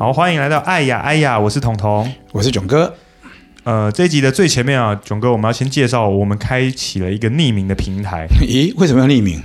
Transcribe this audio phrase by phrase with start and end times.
[0.00, 2.96] 好，欢迎来到爱呀爱呀，我是彤彤，我是囧哥。
[3.64, 8.26] 呃，这一集的最前面啊，囧哥，我们要先介绍我们开启了一个匿名的平台。
[8.40, 9.42] 咦，为什么要匿名？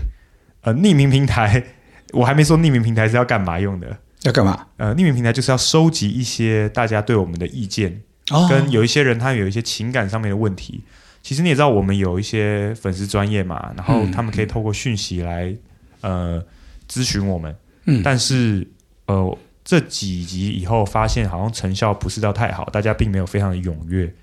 [0.62, 1.62] 呃，匿名平台，
[2.16, 3.98] 我还没说匿名平台是要干嘛用的。
[4.22, 4.68] 要干嘛？
[4.78, 8.02] 呃，匿名平台就是要收集一些大家对我们的意见，
[8.32, 10.86] 哦、跟有一些人他有一些情感上面的问题。
[11.22, 15.54] 其实你也知道，我们有一些粉丝专业嘛，然后他们可以透过讯息来、
[16.00, 16.46] 嗯、呃
[16.90, 17.54] 咨询我们。
[17.88, 18.66] 嗯，但是
[19.08, 19.38] 呃。
[19.66, 24.14] 这几集以后发现好像成效不是到太好，大家并没有非常的踊跃。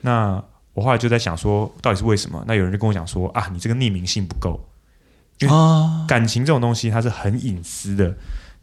[0.00, 0.42] 那
[0.74, 2.44] 我后来就在想说，到底是为什么？
[2.48, 4.60] 那有人就跟我讲说啊，你这个匿名性不够，
[5.38, 5.54] 因为
[6.08, 8.12] 感情这种东西它是很隐私的，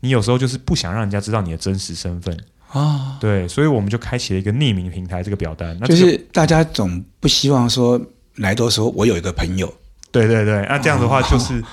[0.01, 3.17] 你有时候就是不想让人家知道你的真实身份啊。
[3.21, 7.99] 对，所以我们就开启了一个匿名平台这个表单，那这个、就是大家总不希望说
[8.35, 9.73] 来都说我有一个朋友。
[10.11, 11.63] 对对对，那这样的话 就是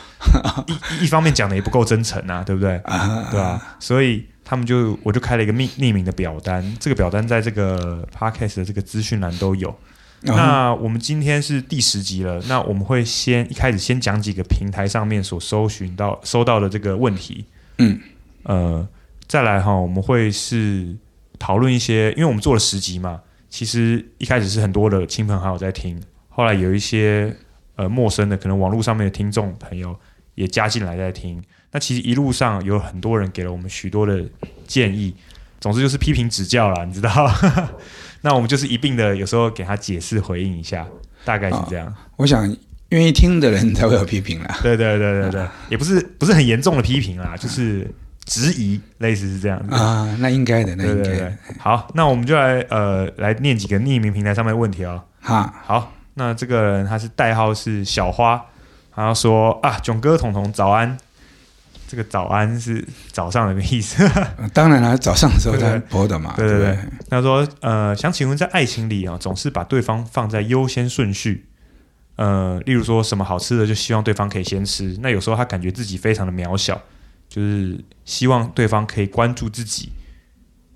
[1.01, 2.79] 一一方面讲的也不够真诚啊，对不对？
[3.31, 9.77] 对啊，所以他们就我就开了一个匿匿名的表单，这个表单在这个 podcast 的这个资讯栏都有。
[10.23, 17.45] 那我们今天是第十集了，那我们会先一开始先讲几个平台上面所搜寻到收到的这个问题，
[17.79, 18.01] 嗯
[18.45, 18.89] 呃，
[19.27, 20.97] 再来哈，我们会是
[21.39, 27.37] 讨论一些，因为我们做了十集嘛，其实一开始是很多的亲朋好友在听，后来有一些。
[27.79, 29.95] 呃，陌生的可能网络上面的听众朋友
[30.35, 31.43] 也加进来在听。
[31.73, 34.25] 那其实一路上有很多人给了我们许多的
[34.67, 35.15] 建议，
[35.61, 37.31] 总之就是批评指教啦，你知道？
[38.23, 40.87] 那我们就是一并的，有时候给他解释回应一下，
[41.25, 41.87] 大概是这样。
[41.87, 42.57] 哦、我想
[42.89, 44.59] 愿意听的人才会有批评啦。
[44.63, 47.89] 对对对对对，啊、也不是不是很严重的批评啦，就是
[48.25, 50.17] 质疑，类似是这样子啊。
[50.19, 51.03] 那应该的，那应该的。
[51.03, 51.37] 对对对。
[51.59, 55.03] 好，那我们就来呃来念几个匿名平台上面的问题哦。
[55.21, 55.93] 哈，好。
[56.15, 58.43] 那这个人他是代号是小花，
[58.95, 60.97] 然后说啊，囧哥、彤彤早安。
[61.87, 64.09] 这个早安是早上的意思。
[64.53, 66.35] 当然了，早上的时候在播的嘛。
[66.37, 66.67] 对对对。
[66.69, 71.47] 对对对，他说呃，想请问在爱情里啊，总是把对方放在优先顺序。
[72.17, 74.97] 呃，例如说什么好吃的，就希望对方可以先吃。
[75.01, 76.81] 那有时候他感觉自己非常的渺小，
[77.29, 79.91] 就是希望对方可以关注自己。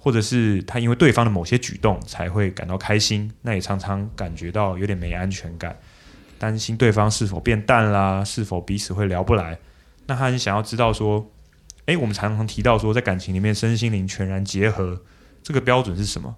[0.02, 5.76] 或者是他因为对方的某些举动才会感到开心，那也常常感觉到有点没安全感，
[6.38, 9.58] 担心对方是否变淡啦，是否彼此会聊不来。
[10.10, 11.30] 那他很想要知道说，
[11.86, 15.04] 诶，我们常常提到说，在感情里面身心灵全然结合，
[15.40, 16.34] 这个标准是什么？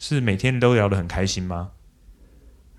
[0.00, 1.72] 是每天都聊得很开心吗？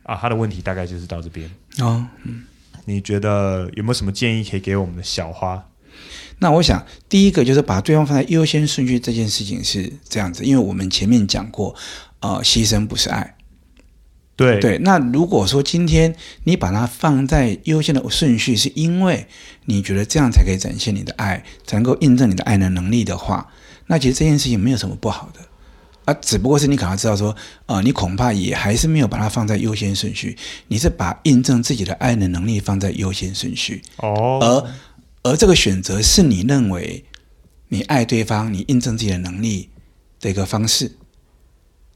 [0.01, 1.47] 啊，他的问题大概就是到这边。
[1.77, 2.45] 哦，嗯，
[2.85, 5.63] 你觉得有没有什么建议可以给我们的小花？
[6.39, 11.75] 那我想，第一个就是把对方放在优先顺序这件事情是这样子，因为我们前面讲过，
[12.21, 13.35] 呃，牺牲不是爱。
[14.41, 14.77] 对对。
[14.79, 19.27] 那如果说今天你把它放在优先的顺序，是因为
[19.65, 23.47] 你觉得这样才可以展现你的爱，才能够印证你的爱的能力的话，
[23.87, 25.39] 那其实这件事情没有什么不好的
[26.05, 27.35] 啊，只不过是你可能知道说，
[27.67, 30.37] 呃，你恐怕也还是没有把它放在优先顺序，
[30.67, 34.71] 你是把印证自己的爱的能力放在优先顺序哦，而。
[35.23, 37.05] 而这个选择是你认为
[37.67, 39.69] 你爱对方，你印证自己的能力
[40.19, 40.93] 的一个方式。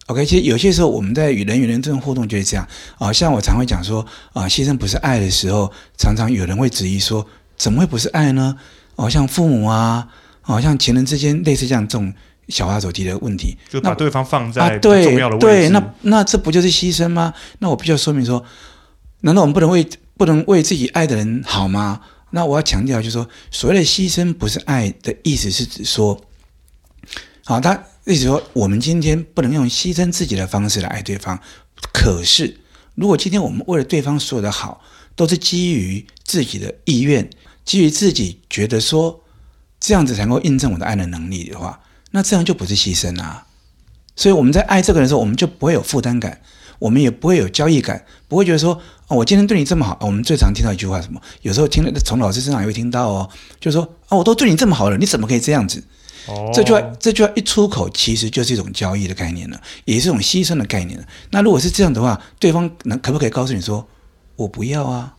[0.07, 2.67] OK，其实有些时候我们在与人与人这种互动就是这样
[2.99, 3.11] 啊。
[3.11, 7.25] 像我常会讲说啊，牺牲不是爱的时候，常常有人会质疑说，
[7.57, 8.55] 怎么会不是爱呢？
[8.95, 10.07] 哦，像父母啊，
[10.43, 12.13] 哦，像情人之间类似这样这种
[12.49, 15.39] 小花手提的问题，就把对方放在重要的位置。
[15.39, 17.33] 啊、对，对，那那这不就是牺牲吗？
[17.59, 18.45] 那我必须要说明说，
[19.21, 19.87] 难道我们不能为
[20.17, 22.01] 不能为自己爱的人好吗？
[22.29, 26.21] 那我要强调，就是说，所谓的牺牲不是爱的意思，是指说，
[27.43, 31.39] 好，他意思说，我们今天不能用牺牲自己的方式来爱对方。
[31.91, 32.59] 可是，
[32.93, 34.81] 如果今天我们为了对方所有的好，
[35.15, 37.27] 都是基于自己的意愿，
[37.63, 39.23] 基于自己觉得说
[39.79, 43.47] 这样子才能够印证我的爱的能力的话，那这样就不是牺牲啊。
[44.15, 46.41] 所以我们在爱这个人的时候，我们就不会有负担感。
[46.77, 49.97] 我们也不会有交易感，不会觉得说，哦，我今天对你这么好。
[50.01, 51.21] 我们最常听到一句话，什么？
[51.41, 53.29] 有时候听了从老师身上也会听到哦，
[53.61, 55.81] 就是说，哦，我都对你这么好了，你怎么可以这样子？
[56.27, 61.05] 哦，这句话，这句话一出口，其实就是一种交易的概念了，也是一种牺牲的概念了。
[61.31, 63.87] 那如果是这样的话，对方能可不可以告诉你说，
[64.35, 65.15] 我不要啊？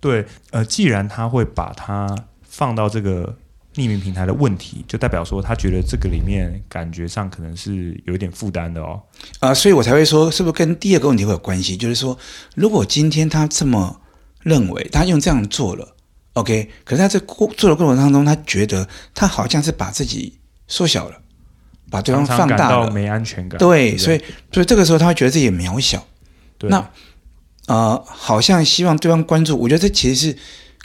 [0.00, 3.36] 对，呃，既然他会把它放到这个。
[3.76, 9.00] 匿名平台的问题，就代表说他觉得这个里面感觉上可能是有一点负担的哦。
[9.38, 11.76] 啊、呃，所以我才会说，是不是跟第二个问题会有关系？
[11.76, 12.18] 就是说，
[12.56, 14.00] 如果今天他这么
[14.42, 15.94] 认为，他用这样做了
[16.34, 21.20] ，OK，可是他在过做的过程当中，他觉得他好像是把自己缩小了，
[21.90, 23.58] 把对方放大了，没安全感。
[23.58, 24.20] 对，所以
[24.52, 26.06] 所以这个时候他会觉得自己渺小。
[26.60, 26.90] 那
[27.66, 30.36] 呃，好像希望对方关注，我觉得这其实是。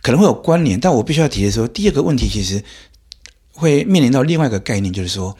[0.02, 2.64] 可能会有关联，但我必须要提的时候，第二个问题其实
[3.54, 5.36] 会面临到另外一个概念，就是说，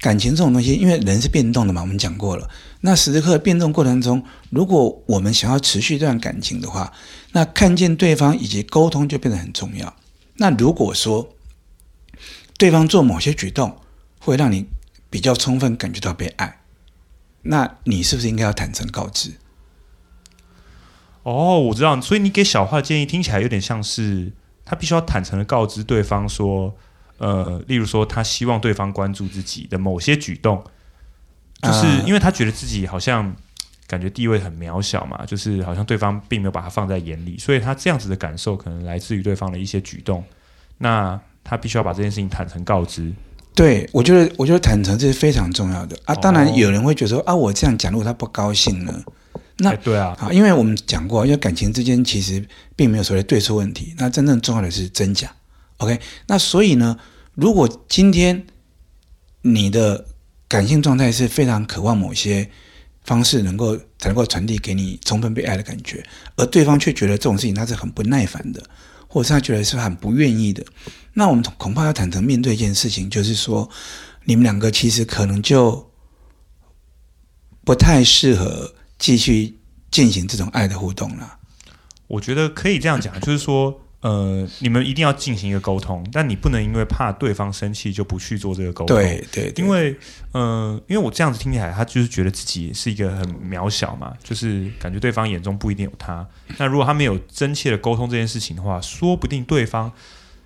[0.00, 2.48] 感情这种东西，因为人是变动的嘛，我们讲过了。
[2.80, 6.92] 那时时刻变动过程中，如果我们想要持续这段感情的话，
[7.32, 9.94] 那看见对方以及沟通就变得很重要。
[10.36, 11.34] 那如果说
[12.58, 13.78] 对方做某些举动
[14.18, 14.66] 会让你
[15.08, 16.60] 比较充分感觉到被爱，
[17.42, 19.32] 那你是不是应该要坦诚告知？
[21.22, 24.32] 哦，我知道，所以你给小花的建议听起来有点像是
[24.64, 26.76] 他必须要坦诚的告知对方说，
[27.18, 30.62] 呃，例如说他希望对方关注自己的某些举动。
[31.62, 33.34] 就是因为他觉得自己好像
[33.86, 40.22] 感觉地位很渺小嘛，就是好像对方并没有把他放在眼里，所以他这样子的感受可能来自于对方的一些举动。
[40.76, 43.10] 那他必须要把这件事情坦诚告知。
[43.54, 46.14] 对，我觉得，我觉得坦诚这是非常重要的啊。
[46.16, 49.02] 当然，有人会觉得说啊，我这样讲，如果他不高兴呢？
[49.56, 52.46] 那、欸、对啊，啊，因为我们讲过，因为感情之间其实
[52.76, 55.32] 并没有所谓对错问题，那真正重要的是真假。
[55.84, 56.98] OK，那所以呢，
[57.34, 58.46] 如果今天
[59.42, 60.06] 你的
[60.48, 62.50] 感性状态是非常渴望某些
[63.02, 66.02] 方式能够才能够传递给你充分被爱的感觉，
[66.36, 68.62] 而对方却觉得这种事情他是很不耐烦的，
[69.06, 70.64] 或者是他觉得是很不愿意的，
[71.12, 73.68] 那我们恐怕要坦诚面对一件事情，就是说
[74.24, 75.90] 你们两个其实可能就
[77.62, 79.58] 不太适合继续
[79.90, 81.38] 进行这种爱的互动了。
[82.06, 83.82] 我觉得可以这样讲，就是说。
[84.04, 88.94] 呃，你们一定要进行一个沟通，但你不能因为怕对方生气就不去做这个沟通。
[88.94, 89.96] 对对，对，因为
[90.32, 96.28] 呃，因为我这样子听起来，他就是觉得自己是一个很渺小嘛，就是感觉对方眼中不一定有他。
[96.58, 99.90] 那如果他没有真切的沟通这件事情的话，说不定对方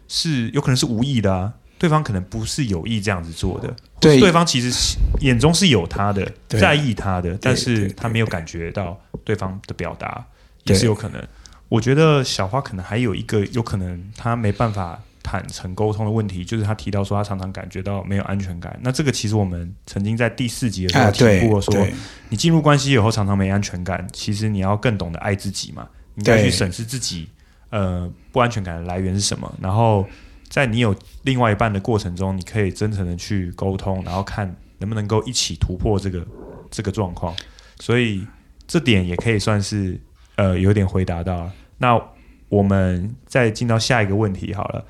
[0.06, 3.74] 是有可能是无意的啊，对方可能不是有意这样子做的。
[3.98, 4.70] 对，对方其实
[5.18, 10.24] 眼中是有他的，在意他的，但是他没有感觉到对方的表达，
[10.62, 11.20] 也是有可能。
[11.68, 18.78] 我觉得小花可能还有一个有可能他没办法坦诚沟通的问题，就是他提到说他常常感觉到没有安全感。
[18.82, 21.86] 那这个其实我们曾经在第四集的时候提过，说
[22.30, 27.28] 你进入关系以后常常没安全感，其实你要更懂得爱自己嘛，你应该去审视自己
[27.68, 30.06] 呃不安全感的来源是什么，然后
[30.48, 36.26] 在你有另外一半的过程中，你可以真诚的去沟通，然后看能不能够一起突破这个
[36.70, 37.36] 这个状况。
[37.78, 38.26] 所以
[38.66, 40.00] 这点也可以算是。
[40.38, 41.50] 呃，有点回答到。
[41.78, 42.00] 那
[42.48, 44.84] 我们再进到下一个问题好了。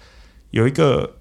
[0.51, 1.17] 有一个，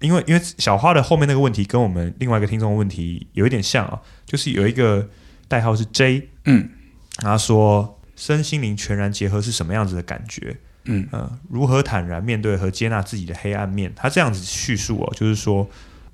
[0.00, 5.08] 因为因为小花的后面那个问题跟我们另外一个听众的问题有一点像啊，就是有一个
[5.48, 6.68] 代号是 J，嗯，
[7.16, 10.58] 他说身心灵全然结合是什么样子的感觉？
[10.84, 13.90] 嗯呃，如何坦然面对和接纳自己的黑暗面？
[13.96, 15.66] 他这样子叙述哦，就是说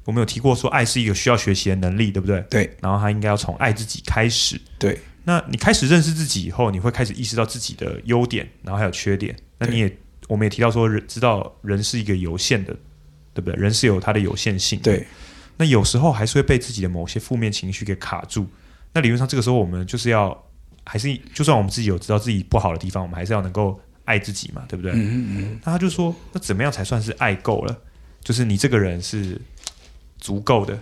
[0.05, 2.41] 我们有提过说爱是一个需要学习的能力，对不对？
[2.49, 2.77] 对。
[2.81, 4.61] 然后他应该要从爱自己开始。
[4.79, 4.99] 对。
[5.29, 9.37] 那你开始认识自己以后，你会开始意识到自己的优点，然后还有缺点。
[9.59, 12.73] 那你也，我们也提到说，人知道人是一个有限的，
[13.35, 13.61] 对不对？
[13.61, 14.79] 人是有它的有限性。
[14.79, 15.05] 对。
[15.57, 18.47] 那有时候还是会被自己的某些负面情绪给卡住。
[18.93, 20.45] 那理论上，这个时候我们就是要，
[20.85, 24.93] 还是就算我们自己有知道自己不好的地方，我们还是要能够爱自己嘛，对不对？
[24.93, 25.61] 嗯嗯嗯。
[25.65, 27.77] 那他就说，那怎么样才算是爱够了？
[28.23, 29.41] 就是你这个人是
[30.19, 30.79] 足够的。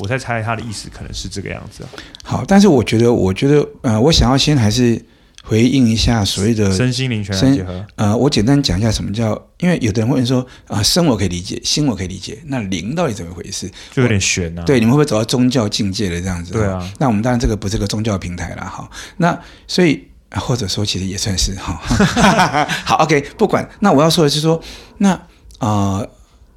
[0.00, 1.84] 我在猜他的意思可能是这个样子。
[2.22, 5.02] 好，但是我觉得，我觉得，呃，我想要先还是
[5.42, 7.86] 回应一下所谓的身心灵全然结合。
[7.94, 13.70] 呃，我简单讲一下什么叫，因为有的人会说啊，身我可以理解，心我可以理解，那灵到底怎么回事？
[13.92, 14.62] 就有点悬啊。
[14.64, 16.52] 对，你们会不会走到宗教境界的这样子？
[16.52, 16.92] 对啊。
[16.98, 18.90] 那我们当然这个不是个宗教平台了哈。
[19.18, 21.80] 那所以或者说其实也算是哈。
[22.84, 23.66] 好，OK，不管。
[23.80, 24.60] 那我要说的是说，
[24.98, 25.10] 那
[25.58, 26.00] 啊。
[26.00, 26.10] 呃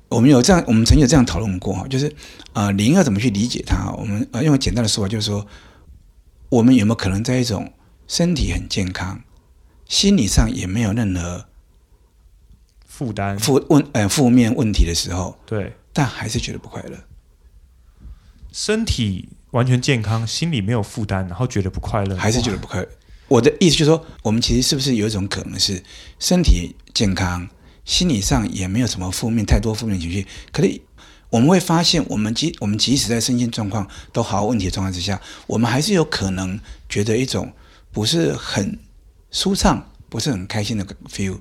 [0.10, 2.14] 我们有这样，我们曾经有这样讨论过哈，就是
[2.54, 3.92] 呃，灵要怎么去理解它？
[3.92, 5.46] 我们呃用简单的说法，就是说，
[6.50, 7.72] 我们有没有可能在一种
[8.08, 9.22] 身体很健康，
[9.86, 11.46] 心理上也没有任何
[12.86, 16.98] 负担、负问呃负面问题的时候，对，但还是觉得不快乐。
[18.52, 22.90] 身体完全健康，心里没有负担，然后觉得不快乐，还是觉得不快乐。
[23.28, 25.84] 我的意思就是说，我们其实是不是有一种可能是
[26.18, 27.48] 身体健康？
[27.90, 30.28] 心理上也没有什么负面，太多负面情绪。
[30.52, 30.80] 可是
[31.32, 37.52] 我们会发现，我们即我们即使在身心状况都毫无问题的状态之下，我们还是有可能觉得一种
[37.92, 38.78] 不是很
[39.32, 41.40] 舒畅、不是很开心的 feel。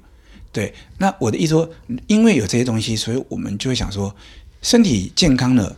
[0.51, 1.71] 对，那我的意思说，
[2.07, 4.17] 因为有这些东西，所以我们就会想说，
[4.63, 5.77] 身体健康了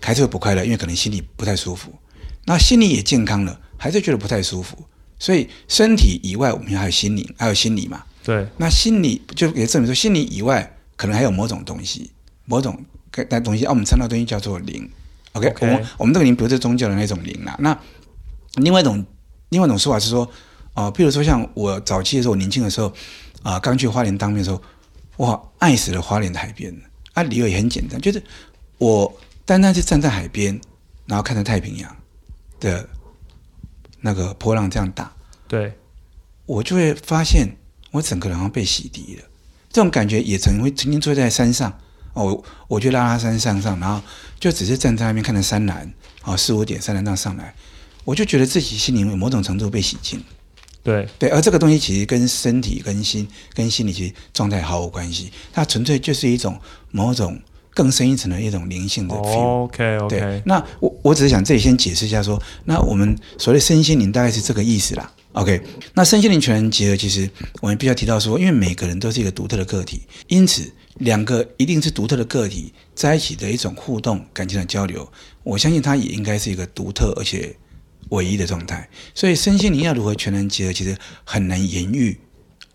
[0.00, 1.92] 还是会不快乐，因为可能心里不太舒服。
[2.46, 4.82] 那心理也健康了，还是觉得不太舒服。
[5.18, 8.04] 所以身体以外，我们还有心灵，还有心理嘛。
[8.28, 12.10] 对，那心理就也证明说，心理以外可能还有某种东西，
[12.44, 14.86] 某种该那东西啊，我们称那东西叫做灵。
[15.32, 15.56] OK，, okay.
[15.62, 17.56] 我们我们这个灵不是宗教的那种灵啦。
[17.60, 17.80] 那
[18.56, 19.02] 另外一种
[19.48, 20.26] 另外一种说法是说，
[20.74, 22.88] 啊、呃，譬如说像我早期的时候，我年轻的时候
[23.42, 24.62] 啊、呃，刚去花莲当兵的时候，
[25.24, 26.78] 哇，爱死了花莲的海边。
[27.14, 28.22] 啊，理由也很简单，就是
[28.76, 29.10] 我
[29.46, 30.60] 单单是站在海边，
[31.06, 31.96] 然后看着太平洋
[32.60, 32.86] 的
[34.02, 35.10] 那个波浪这样打，
[35.48, 35.72] 对，
[36.44, 37.56] 我就会发现
[37.90, 39.22] 我整个人好像被洗涤了。
[39.70, 41.72] 这种感觉也曾会曾经坐在山上
[42.14, 44.00] 哦，我就拉拉山上上，然后
[44.40, 45.92] 就只是站在那边看着山岚
[46.22, 47.54] 啊，四五点山岚这样上来，
[48.04, 50.22] 我就觉得自己心灵有某种程度被洗净。
[50.82, 56.58] 对对，而这个东西其实跟身体、跟心、跟心理其实状态毫无关系，它纯粹就是一种
[56.90, 57.38] 某种
[57.74, 59.34] 更深一层的一种灵性的 feel。
[59.34, 60.18] Oh, OK OK。
[60.18, 65.12] 对，那我我只是想这里先解释一下说，说那我们所谓身心灵大概是这个意思啦。
[65.40, 65.62] OK，
[65.94, 67.30] 那身心灵全能结合，其实
[67.60, 75.10] 我们必须要提到说，因为每个人都是一个独特的个体，因此两个一定是独特的个体在一起的一种互动、感情的交流，
[75.44, 77.54] 我相信它也应该是一个独特而且。
[78.10, 82.18] 唯一的状态，所以身心灵要如何全能结合，其实很难言喻。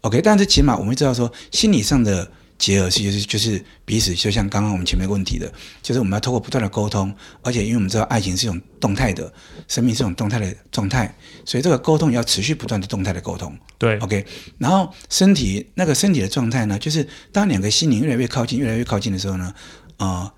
[0.01, 2.31] OK，但是起码我们知道说，心理上的
[2.63, 5.51] 结合是就是就是彼此，就像刚刚我们前面问题的，
[5.81, 9.33] 就是我们要透过不断的沟通，而且因为我们知道爱情是一种动态的，
[9.67, 13.53] 生命是一种动态的状态，所以这个沟通也要持续不断的动态的沟通。
[13.77, 14.25] 对，OK，
[14.57, 19.53] 然后身体那个身体的状态呢，就是当两个心灵越来越靠近，越来越靠近的时候呢，
[19.97, 20.33] 啊、呃。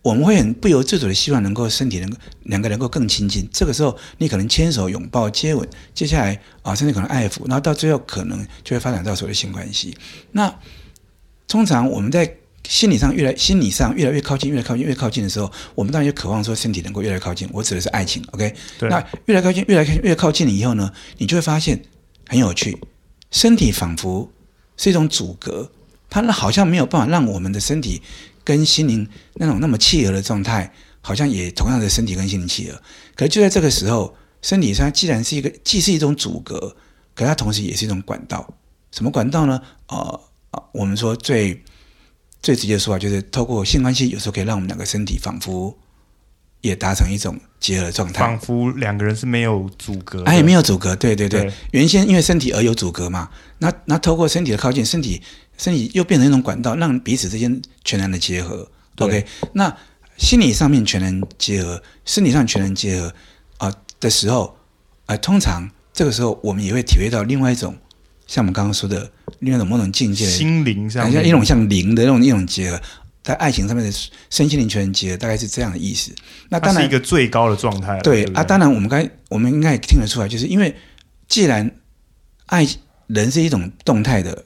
[0.00, 9.94] 我们会很不由自主的希望能够身体能够两个能够更亲近，这个时候你可能牵手、拥抱、接吻，接下来啊甚至可能爱抚，然后到最后可能就会发展到所谓的性关系。
[10.30, 10.54] 那
[11.48, 12.32] 通常我们在
[12.68, 17.48] 心理上越来心理上越来越靠近，越来越靠近，越靠近的时候，我们当然就渴望说身体能够越来越靠近。
[17.52, 18.54] 我指的是爱情，OK？
[18.78, 18.88] 对。
[18.88, 21.82] 那越来越靠近，越来越越靠近了以后呢，你就会发现
[22.28, 22.78] 很有趣，
[23.32, 24.30] 身体仿佛
[24.76, 25.72] 是一种阻隔，
[26.08, 28.00] 它好像没有办法让我们的身体。
[28.44, 32.80] 跟心灵那种那么契合的状态，好像也同样的身体跟心灵契合。
[33.14, 36.74] 可是就在这个时候，身体上既然是一个，既是一种阻隔，
[37.14, 38.54] 可它同时也是一种管道。
[38.90, 39.60] 什么管道呢？
[39.88, 40.18] 呃，
[40.72, 41.62] 我们说最
[42.42, 45.76] 最直接的说法，就是透过性关系，有时候可以让我们两个身体仿佛
[46.60, 50.94] 也达成一种结合的状态，仿佛两个人是没有阻隔，哎，没有阻隔。
[50.96, 55.22] 对对对，对原先因为身体而有阻隔嘛，那那透过身体的靠近，身体。
[55.60, 58.70] 身体又变成一种管道，让彼此之间全然的结合。
[58.98, 59.76] OK，那
[60.16, 63.08] 心理上面全然结合，身体上全然结合
[63.56, 64.56] 啊、呃、的时候，
[65.06, 67.76] 啊、呃，通常这个时候我们也会体会到另外一种，
[68.28, 72.80] 像我们刚刚说的另外一种某种境界，心灵上像一种像灵的那种一种结合，
[73.24, 73.90] 在爱情上面的
[74.30, 76.14] 身心灵全结合，大概是这样的意思。
[76.48, 77.98] 那当然是一个最高的状态。
[78.02, 80.72] 对，啊，当然我们该我们应该也听得出来，就是因为
[81.26, 81.68] 既然
[82.46, 82.64] 爱
[83.08, 84.44] 人是一种动态的。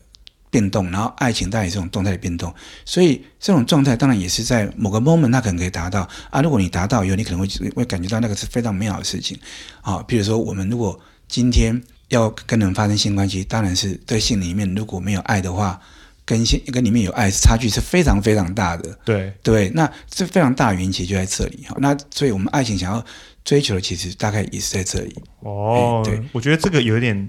[0.53, 6.43] 变动，然后爱情当然也是这种动态的变动，所以这种状态当然也是在某个 moment 它可能可以达到啊。
[6.43, 9.35] 如果你达到以后，你可能会会感觉到那个是非常美好的事情
[9.81, 10.05] 啊。
[10.07, 11.83] 比如说，我们如果今天
[12.13, 15.81] 要跟人发生性关系，当然是对性里面如果没有爱的话，
[16.25, 18.97] 跟性跟里面有爱差距是非常非常大的。
[19.05, 21.77] 对对，那这非常大原因其实就在这里哈。
[21.81, 23.05] 那所以我们爱情想要
[23.45, 25.15] 追求的，其实大概也是在这里。
[25.41, 27.29] 哦，对，我觉得这个有点。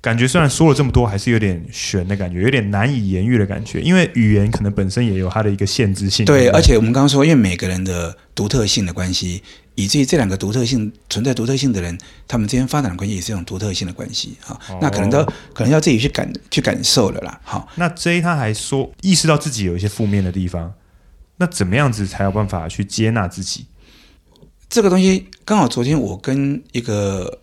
[0.00, 3.80] 感觉虽然说了这么多，还是有点悬的感觉，有点难以言喻的感觉。
[3.80, 6.24] 因为语言可能本身也有它的一个限制性。
[6.24, 9.42] 对，而且我们刚刚说，因为每个人的独特性的关系，
[9.78, 14.36] 以至于这两个独特性存在独特性的人，他们之间发展的关系也是一种独特性的关系。
[14.40, 17.40] 哈、哦，那可能都可能要自己去感去感受了啦。
[17.44, 20.74] 好，那 J 他还说意识到自己有一些负面的地方，
[21.36, 23.66] 那怎么样子才有办法去接纳自己？
[24.68, 27.38] 这个东西刚好昨天我跟一个。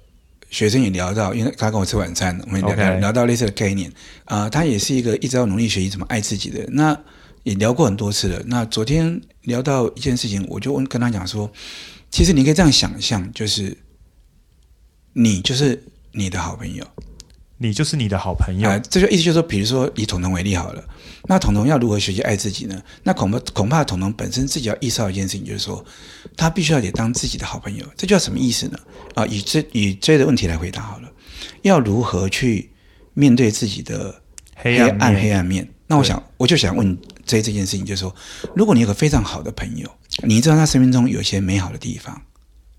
[0.51, 3.89] 学生也聊到，因为他跟我吃晚餐，我们聊聊聊到类似的概念
[4.23, 4.49] 啊、呃。
[4.49, 6.69] 他也是一个一直要努力学习怎么爱自己的人。
[6.71, 6.97] 那
[7.43, 8.41] 也聊过很多次了。
[8.45, 11.51] 那昨天聊到一件事情，我就问跟他讲说，
[12.15, 13.77] 其实你可以这样想象，就是
[15.11, 16.87] 你就是你的好朋友，
[17.57, 18.69] 你就是你的好朋友。
[18.69, 20.81] 啊、呃，这就意思就是说，比如说以彤彤为例好了，
[21.25, 22.81] 那彤彤要如何学习爱自己呢？
[23.03, 25.83] 那恐怕恐怕彤彤本身自己要意识到一件事情，就是说。
[26.37, 28.79] 他必须要得当自己的好朋友，这叫什么意思呢？
[29.15, 31.11] 啊，以这以这个问题来回答好了。
[31.63, 32.71] 要如何去
[33.13, 34.21] 面对自己的
[34.55, 35.21] 黑暗黑暗面？
[35.21, 38.15] 黑暗面，那我想我就想问这这件事情，就是说，
[38.55, 39.91] 如果你有个非常好的朋友，
[40.23, 42.21] 你知道他生命中有一些美好的地方，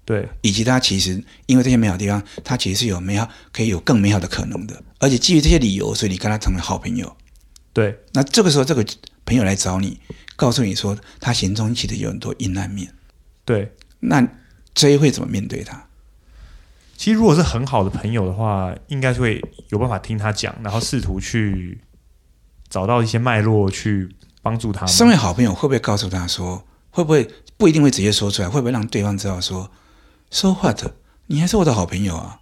[0.04, 7.16] 对，以及他其实因为这些美好的地方，他其实是有美好可以有更美好的可能的，而且基于这些理由，所以你跟他成为好朋友。
[7.72, 8.84] 对，那这个时候这个
[9.26, 10.00] 朋友来找你，
[10.34, 12.90] 告诉你说他心中其实有很多阴暗面。
[13.44, 14.26] 对，那
[14.74, 15.86] J 会怎么面对他？
[16.96, 21.78] 其实如果是很好的朋友的话，应该是会有办法听他讲，然后试图去
[22.70, 24.08] 找到一些脉络去
[24.40, 24.86] 帮助他。
[24.86, 26.64] 身为好朋友，会不会告诉他说？
[26.96, 28.48] 会不会不一定会直接说出来？
[28.48, 29.70] 会不会让对方知道说
[30.30, 30.82] ？So what？
[31.26, 32.40] 你还是我的好朋友啊，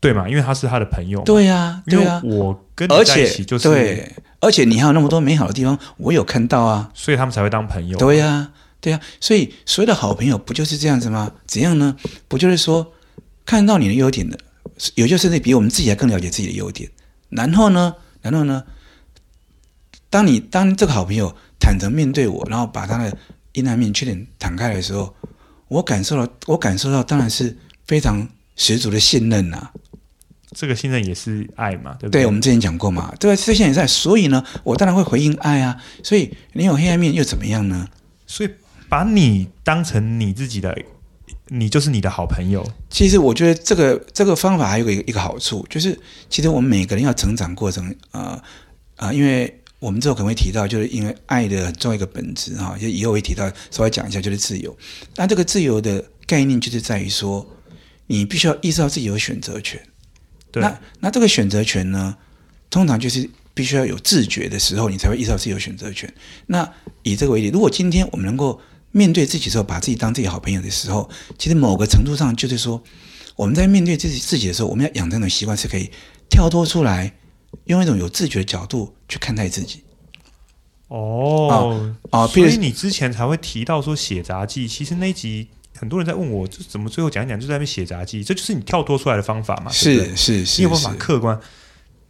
[0.00, 0.28] 对嘛？
[0.28, 1.22] 因为他是他的朋友。
[1.22, 2.20] 对呀，对呀。
[2.24, 7.96] 我跟你在一起就是，对，而且你还有那么多美好的地方，我有看到啊，所以他们才会当朋友。
[7.96, 8.50] 对呀。
[8.80, 11.30] 对啊，所以所有的好朋友不就是这样子吗？
[11.46, 11.96] 怎样呢？
[12.26, 12.92] 不就是说
[13.46, 14.36] 看到你的优点的，
[14.96, 16.90] 有些甚至比我们自己还更了解自己的优点。
[17.28, 18.64] 然后呢，然后呢，
[20.08, 23.16] 当你当这个好朋友坦诚面对我，然后把他的
[23.52, 25.14] 阴暗面、缺点坦开的时候，
[25.68, 29.72] 我感受到，我感受到当然是非常十足的信任呐、啊。
[30.52, 32.22] 这个信任也是爱嘛，对不对？
[32.22, 33.36] 对，我们之前讲过嘛，这个？
[33.36, 35.80] 这现在也在，所以呢，我当然会回应爱啊。
[36.02, 37.88] 所以你有黑暗面又怎么样呢？
[38.26, 38.50] 所以
[38.88, 40.76] 把你当成你自己的，
[41.46, 42.68] 你就是你的好朋友。
[42.88, 45.96] 其实我觉得这个这个方法还有一个一个好处，就是
[46.28, 48.42] 其实我们每个人要成长过程，啊、呃、啊、
[48.96, 54.76] 呃，因为我们之后可能会提到，就是因为爱的很重要一个本质哈，就以后会提到，稍微讲一下，就是自由。
[55.16, 57.44] 那这个自由的概念就是在于说，
[58.06, 59.80] 你必须要意识到自己有选择权。
[60.52, 62.16] 对那那这个选择权呢，
[62.68, 66.12] 通常就是必须要有自觉的时候，你才会意识到自己有选择权。
[66.46, 66.70] 那
[67.02, 68.60] 以这个为例，如果今天我们能够
[68.92, 71.08] 面对自己的时候，把自己当自己好朋友的时候，
[71.38, 72.82] 其实某个程度上就是说，
[73.36, 75.90] 我们在面对自己自己的时候，我们要养成一种习惯，是可以
[76.28, 77.14] 跳脱出来，
[77.64, 79.82] 用一种有自觉的角度去看待自己。
[80.88, 85.48] 哦啊，所以你之前才会提到说写杂记，其实那一集。
[85.78, 89.70] 很多人在问我，就怎么最后讲一讲，就在那边写杂记，这就是你跳脱出来的方法嘛？
[89.70, 91.38] 是是是，你有办法客观。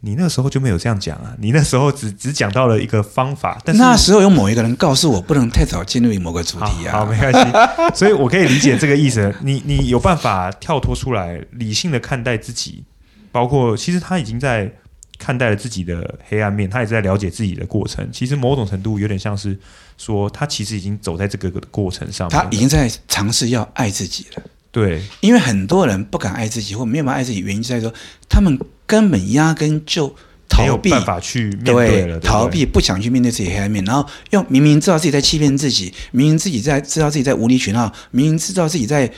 [0.01, 1.33] 你那时候就没有这样讲啊？
[1.39, 6.91] 你那时候只只讲到了一个方法，但是那时候有某一个人告诉我，不能太早进入某个主题啊。
[6.91, 7.95] 好，好，没关系。
[7.95, 9.33] 所以我可以理解这个意思。
[9.41, 12.83] 你你有办法跳脱出来，理性的看待自己，
[13.31, 14.73] 包括其实他已经在。
[15.21, 18.09] 看待了自己的黑暗面，他也在了解自己的过程。
[18.11, 19.55] 其实某种程度有点像是
[19.95, 24.41] 说，他其实已经走在这个过程上面，他已经在尝试要爱自己了。
[24.71, 27.93] 对，因为很多人不敢爱自己或没有办法爱自己，原因就在说，
[28.27, 30.07] 他们根本压根就
[30.49, 39.11] 逃避，没有办法去面对了，逃避不想去面对自己黑暗面，然后又明明知道自己在欺骗自己，明明自己在知道自己在无理取闹，明明知道自己在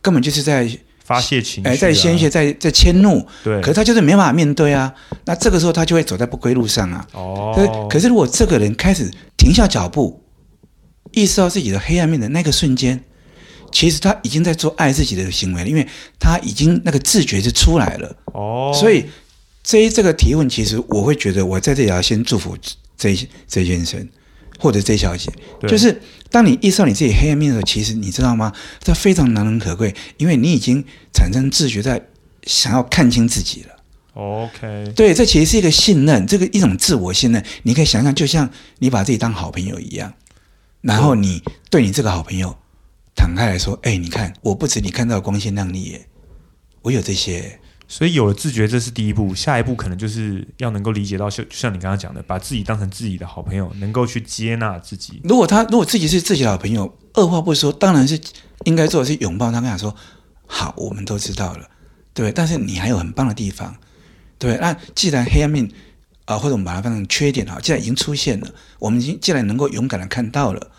[0.00, 0.70] 根本就是在。
[1.08, 4.92] 发泄情绪、啊，哎，在宣泄，在在迁怒，对，可是他就是没办法面对啊。
[5.24, 7.06] 那这个时候他就会走在不归路上啊。
[7.14, 10.22] 哦，可是，可是如果这个人开始停下脚步，
[11.12, 13.02] 意识到自己的黑暗面的那个瞬间，
[13.72, 15.88] 其实他已经在做爱自己的行为了，因为
[16.20, 18.14] 他已经那个自觉就出来了。
[18.34, 19.06] 哦，所以
[19.62, 22.54] 这一这个提问，其实我会觉得，我在这里要先祝福
[22.98, 23.16] 这
[23.46, 24.06] 这先生。
[24.60, 28.52] 或者这小姐，对就是当你意识到你自己黑暗面的时候，其实你知道吗？
[28.80, 32.00] 这非常难能可贵，因为你已经产生自觉，在
[32.44, 33.76] 想要看清自己了。
[34.14, 37.44] OK，对，这其实是一个信任，这个一种自我信任。
[37.62, 40.12] 你可以想象，就像你把自己当好朋友一样，
[40.80, 42.56] 然后你对你这个好朋友
[43.16, 46.06] 敞开来说：“哎，你看，我不止你看到光鲜亮丽耶，
[46.82, 47.58] 我有这些。”
[47.90, 49.34] 所以有了自觉，这是第一步。
[49.34, 55.22] 下一步可能就是要能够理解到，像就像你刚刚讲的，把自己当成自己的好朋友，能够去接纳自己。
[55.24, 58.20] 如果他如果自己是自己的好朋友，二话不说，当然是
[58.64, 59.96] 应该做的是拥抱他，跟他说
[60.46, 61.66] ：“好，我们都知道了，
[62.12, 62.30] 对。
[62.30, 63.74] 但是你还有很棒的地方，
[64.38, 64.58] 对。
[64.58, 65.64] 那既然黑暗面
[66.26, 70.70] 啊、呃，或者我们把它当成缺点啊，既然已经出现了，我们已经既然能够勇敢的看到了，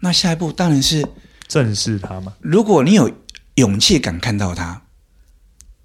[0.00, 1.06] 那下一步当然是
[1.46, 2.32] 正视他嘛。
[2.40, 3.10] 如果你有
[3.56, 4.80] 勇气敢看到他。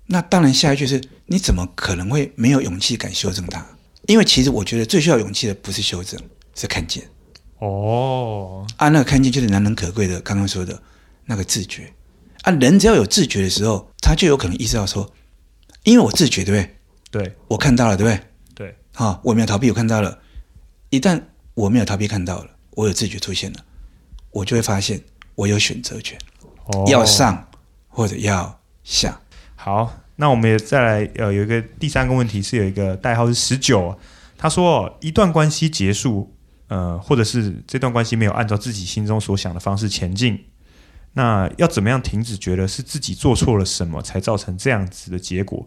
[0.08, 3.66] 那当然，下一句是：你怎么可能会没有勇气敢修正它？
[4.08, 6.20] 因为其实我觉得最需要勇气的不是修正，
[6.54, 7.08] 是看见。
[7.60, 10.82] 哦，啊，那个看见就是难能可贵的，刚刚说的
[11.26, 11.94] 那个自觉。
[12.42, 15.10] 啊，人只要有自觉的时候，他就有可能意识到说：
[15.84, 16.68] 因为我自觉，对不
[17.12, 17.24] 对？
[17.24, 18.20] 对，我看到了，对不对？
[18.54, 20.20] 对，好，我没有逃避，我看到了。
[20.89, 21.22] 一旦
[21.54, 23.60] 我没有逃避，看到了，我有自觉出现了，
[24.32, 25.02] 我就会发现
[25.36, 26.20] 我有选择权，
[26.66, 27.50] 哦，要上
[27.88, 29.18] 或者要下。
[29.63, 33.97] 好，那我们也再来，呃，有一个第三个问题是有一个代号是十九，
[34.38, 36.36] 他说一段关系结束，
[36.67, 40.38] 呃，或者是这段关系没有按照自己心中所想的方式前进，
[41.13, 45.65] 那要怎么样停止觉得是自己做错了什么才造成这样子的结果？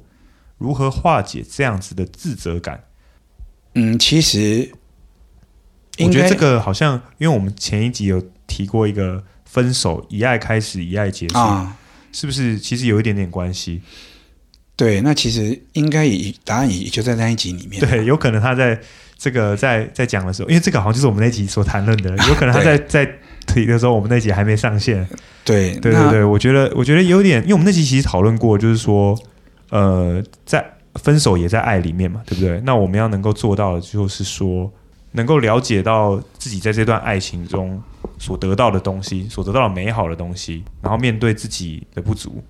[0.58, 2.84] 如何化解这样子的自责感？
[3.72, 4.72] 嗯，其实
[6.00, 11.38] 我觉得这个好像，因为我们前一集有提过一个分手，以爱开始，以爱结束。
[11.38, 11.78] 啊
[12.16, 13.82] 是不是其实有一点点关系？
[14.74, 17.78] 对，那其实应该也答案也就在那一集里面。
[17.78, 18.80] 对，有可能他在
[19.18, 23.06] 这个在在讲的时候，因为这个好像就是我们那集所谈论的， 有可能他在在
[23.46, 25.06] 提的时候，我们那集还没上线。
[25.44, 29.14] 对，对对对，我觉得我觉得有点，因为我们那集其实讨论过，就是说，
[29.68, 32.58] 呃，在分手也在爱里面嘛，对不对？
[32.64, 34.72] 那我们要能够做到的，就是说。
[35.12, 37.82] 能够了解到自己在这段爱情中
[38.18, 42.42] 所得到的东西，所得到的美好的东西，然后面对自己的不足，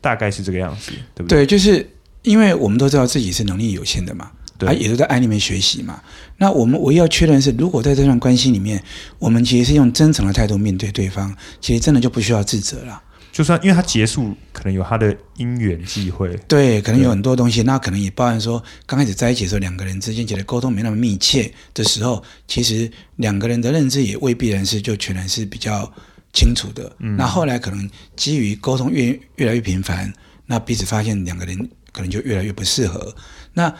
[0.00, 1.44] 大概是这个样子，对不对？
[1.44, 1.88] 对，就是
[2.22, 6.02] 因为我们都知道自己是能力有限的嘛，对也都在爱里面学习嘛。
[6.38, 8.82] 那我们唯一要确认是，如果在这段关系里面，
[9.18, 13.02] 我们其实是用真诚的态度面对对方，其实真的就不需要自责了。
[13.36, 25.92] 就算因为他结束，可能有他的因缘际会，对，可能有很多东西，那可能也包含说，刚开始在一起的时候，两个人之间觉得沟通没那么密切的时候，其实两个人的认知也未必然是就全然是比较
[26.32, 26.90] 清楚的。
[27.00, 30.10] 嗯，那后来可能基于沟通越越来越频繁，
[30.46, 31.58] 那彼此发现两个人
[31.92, 33.14] 可能就越来越不适合。
[33.52, 33.70] 那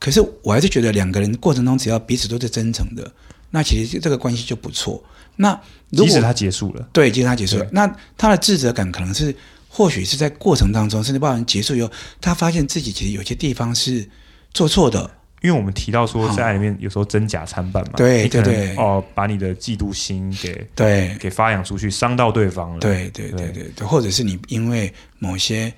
[0.00, 3.12] 可是我还是觉得两个人过程中只要彼此都是真诚的，
[3.50, 5.00] 那其实这个关系就不错。
[5.36, 5.50] 那
[5.90, 9.34] 如果即使他结束了，对，即使他结束了，那他的自责感可能是，
[9.68, 14.08] 或许是在过程当中，甚至包含结束以后，他发现自己其实有些地方是
[14.52, 15.10] 做错的。
[15.42, 22.78] 因为我们提到说，在爱里面有时候真假参半嘛，对对对，哦，把你的嫉妒心给对给发扬出去，伤到对方了。
[22.78, 25.70] 对对对对对，或者是你因为某些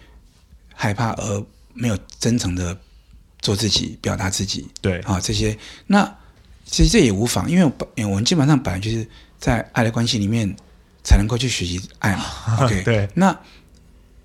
[0.73, 2.79] 害怕而没有真诚的
[3.41, 4.69] 做自己，表达自己。
[4.81, 6.09] 对啊，这些那
[6.65, 9.05] 其实这也无妨，因为我们基本上本来就是。
[9.39, 10.55] 在爱的关系里面，
[11.05, 12.25] 才能够去学习爱嘛。
[12.65, 13.09] OK，对。
[13.15, 13.39] 那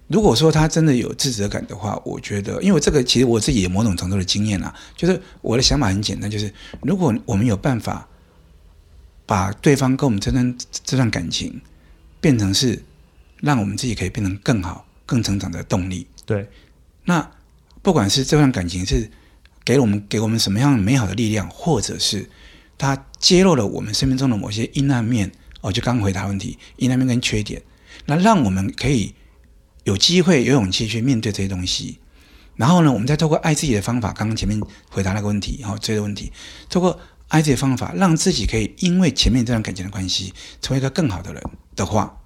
[0.08, 8.08] 如果说他真的有自责感的话，我觉得，因为这个其实我自己也某种程度的经验啊，就是我的想法很简单，就是如果我们有办法
[9.26, 11.62] 把对方跟我们这段这段感情
[12.19, 12.84] 变成是
[13.39, 16.50] 让我们自己可以变成更好、更成长的动力，对。
[17.06, 17.32] 那
[17.82, 19.10] 不管是这段感情是
[19.63, 22.30] 给我们给我们什么样美好的力量，或者是。
[22.82, 27.62] 他揭露了我们生命中的某些阴暗面，哦，就刚回答问题，阴暗面跟缺点，
[28.08, 29.13] 那让我们可以
[29.84, 32.00] 有机会、有勇气去面对这些东西。
[32.56, 36.32] 然后呢，我们再透过爱自己的方法，刚刚前面回答那个问题，好，这个问题，
[36.72, 41.44] 透过爱自己的方法，让自己可以因为前面这段感情的关系，成为一个更好的人
[41.76, 42.17] 的话，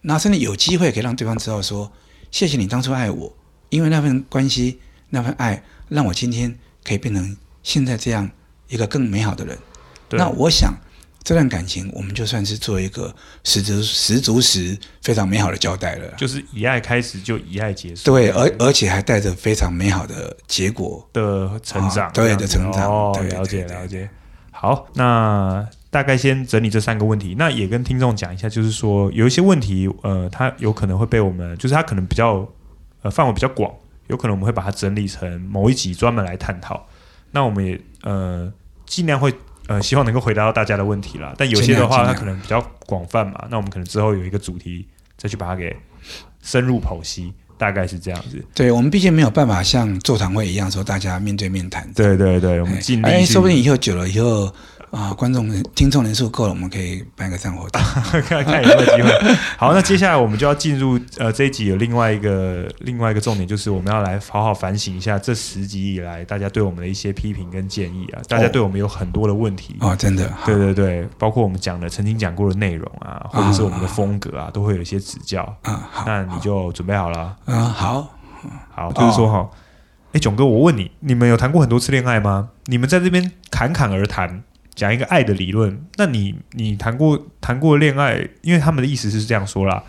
[0.00, 1.92] 那甚至有机会可以让对方知道说，
[2.32, 3.36] 谢谢你当初爱我，
[3.68, 4.80] 因为那份关系、
[5.10, 8.32] 那份爱，让我今天可以变成现在这样。
[8.70, 9.58] 一个更美好的人，
[10.12, 10.72] 那我想
[11.22, 24.08] 这段感情我们就算是做一个十足十足十非常美好的交代了，就是以爱开始就以爱结束，对，而而且还带着非常美好的结果的成长，哦、对的成长，哦，对了解了解。
[24.50, 32.48] 好，那大概先整理这三个问题，那也跟听众讲一下，就是说有一些问题，呃，它有可能会被我们，就是它可能比较
[33.02, 33.70] 呃范围比较广，
[34.06, 36.86] 有可能我们会把它整理成某一集专门来探讨。
[37.32, 38.50] 那我们也呃。
[38.90, 39.32] 尽量会
[39.68, 41.32] 呃，希望能够回答到大家的问题啦。
[41.38, 43.46] 但有些的话，它可能比较广泛嘛。
[43.48, 44.84] 那我们可能之后有一个主题，
[45.16, 45.74] 再去把它给
[46.42, 48.44] 深入剖析，大概是这样子。
[48.52, 51.88] 对，我们毕竟没有办法像座谈会一样说大家面对面谈。
[51.94, 53.04] 对对对，我们尽力。
[53.04, 54.52] 哎，说不定以后久了以后。
[54.90, 57.80] 啊，观众听众人数够了，我们可以办个这样活动，
[58.22, 59.34] 看看有没有机会。
[59.56, 68.20] 好，那接下来我们就要进入呃这一集有另外一个另外一个重点，就是我们要来好好反省一下这十集以来大家对我们的一些批评跟建议啊。
[68.26, 75.88] 大家对我们有很多的问题哦，真的，对对对，包括我们讲的曾经讲过的内容啊，或者是我们的风格啊，都会有一些指教啊。
[75.92, 77.62] 好，那你就准备好了啊？
[77.64, 78.08] 好，
[78.74, 79.48] 好，就是说哈，
[80.14, 82.48] 哎，囧哥，我问你，你们有谈过很多次恋爱吗？
[82.64, 84.42] 你们在这边侃侃而谈。
[84.74, 88.28] 讲一个爱的理论，那你你谈过谈过恋爱？
[88.42, 89.84] 因为他们的意思是这样说啦，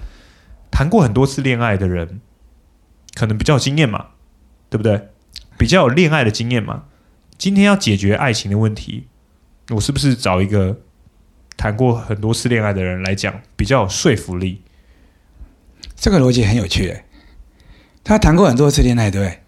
[0.69, 2.19] 谈过很多次恋爱的人，
[3.13, 4.07] 可能比较有经验嘛，
[4.69, 5.09] 对不对？
[5.57, 6.85] 比较有恋爱的经验嘛。
[7.37, 9.07] 今天要解决爱情的问题，
[9.69, 10.81] 我是不是找一个
[11.55, 14.61] 谈过很多次恋爱的人来讲比较有说服力？
[15.95, 17.05] 这个逻辑很有趣诶。
[18.03, 19.39] 他谈过很多次恋爱，对不对？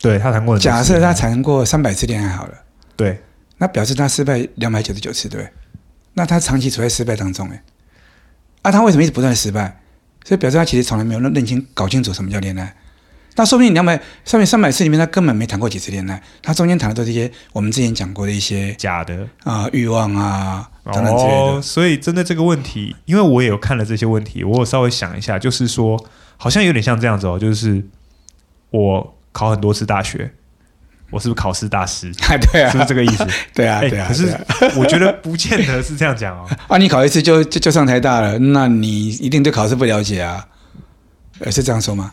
[0.00, 0.64] 对，他谈过很多次。
[0.64, 2.54] 假设他谈过三百次恋爱好了，
[2.96, 3.20] 对。
[3.58, 5.52] 那表示他失败两百九十九次，对不对？
[6.14, 7.62] 那他长期处在失败当中，哎，
[8.62, 9.80] 啊，他为什么一直不断失败？
[10.24, 12.74] 所以表示他其实从来没有认清、搞清楚什么叫恋爱。
[13.38, 21.36] 那说不定两百上面三百次里面，他根本没谈过几次恋爱，他中间谈的都是一些我们之前讲过的一些假的啊欲望啊等等之类的。
[21.36, 26.02] 哦，所以针对这个问题，因为我也有看了这些问题，我有稍微想一下，就是说，
[26.38, 27.84] 好像有点像这样子哦，就是
[28.70, 30.32] 我考很多次大学。
[31.10, 32.12] 我是不是考试大师？
[32.52, 33.26] 对啊，是不是这个意思？
[33.54, 34.06] 对啊，对啊。
[34.08, 34.36] 可是
[34.76, 36.48] 我觉得不见得是这样讲哦。
[36.68, 40.46] 啊，你考一次就就就上台大了，那你一定对考试不了解啊？
[41.40, 42.10] 呃是这样说吗？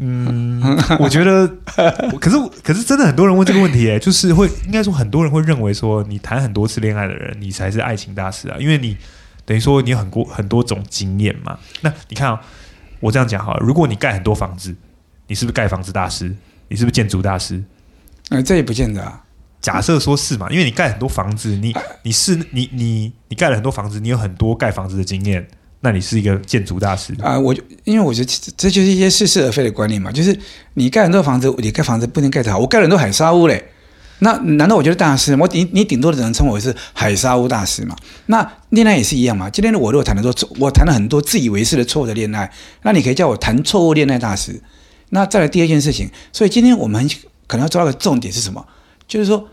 [0.00, 0.60] 嗯，
[1.00, 1.48] 我觉得，
[2.20, 8.94] 可是可是真的很多人问这个问题，哎，就是会应该说很多人会认为说，你谈很多次恋爱的人，你才是爱情大师啊，因为你
[9.46, 11.58] 等于说你有很多很多种经验嘛。
[11.80, 12.38] 那你看啊，
[13.00, 14.76] 我这样讲好了，如果你盖很多房子，
[15.28, 16.36] 你是不是盖房子大师？
[16.68, 17.64] 你是不是建筑大师？
[18.30, 19.22] 呃，这也不见得啊。
[19.60, 25.44] 假设说是嘛，因为你盖很多房子，你你是你你你盖了很多房子，你有很多盖房子的经验，
[25.80, 27.40] 那你是一个建筑大师啊、呃。
[27.40, 30.38] 我因为我觉得这就是一些似是而非的观念嘛，就是
[30.74, 32.58] 你盖很多房子，你盖房子不一定盖得好。
[32.58, 33.64] 我盖了很多海沙屋嘞，
[34.20, 35.34] 那难道我就是大师？
[35.36, 37.96] 我顶你顶多只能称我为是海沙屋大师嘛？
[38.26, 39.50] 那恋爱也是一样嘛？
[39.50, 44.60] 今天的我如果谈的多，我谈了很多自以为是的错误的恋爱，那你可以叫我谈错误恋爱大师。
[45.10, 47.08] 那再来第二件事情，所以今天我们
[47.46, 48.66] 可能要抓到个重点是什么？
[49.06, 49.48] 就是说，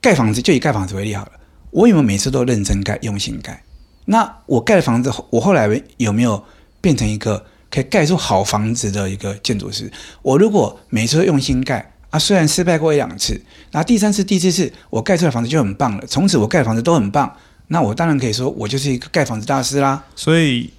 [0.00, 1.32] 盖房子就以盖房子为例好了。
[1.70, 3.62] 我有没有每次都认真盖、用心盖？
[4.06, 6.44] 那我盖的房子，我后来有没有
[6.80, 9.90] 变成一个可以盖出好房子的一个建筑师？
[10.22, 17.36] 我如果每次都用心盖啊，虽然失败过一两次，然后第三次、第四次我盖出来的房子就很棒了，从此我盖的房子都很棒，
[17.68, 20.04] 那我当然可以说我就是一个盖房子大师啦。
[20.14, 20.70] 所以。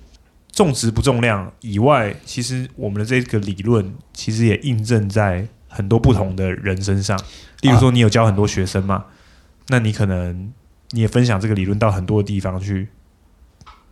[0.54, 7.20] 重质不重量以外，其实我们的这个理论其实也印证在很多不同的人身上。
[7.62, 8.96] 例如说，你有教很多学生嘛？
[8.96, 9.06] 啊、
[9.68, 10.52] 那你可能
[10.92, 12.88] 你也分享这个理论到很多地方去，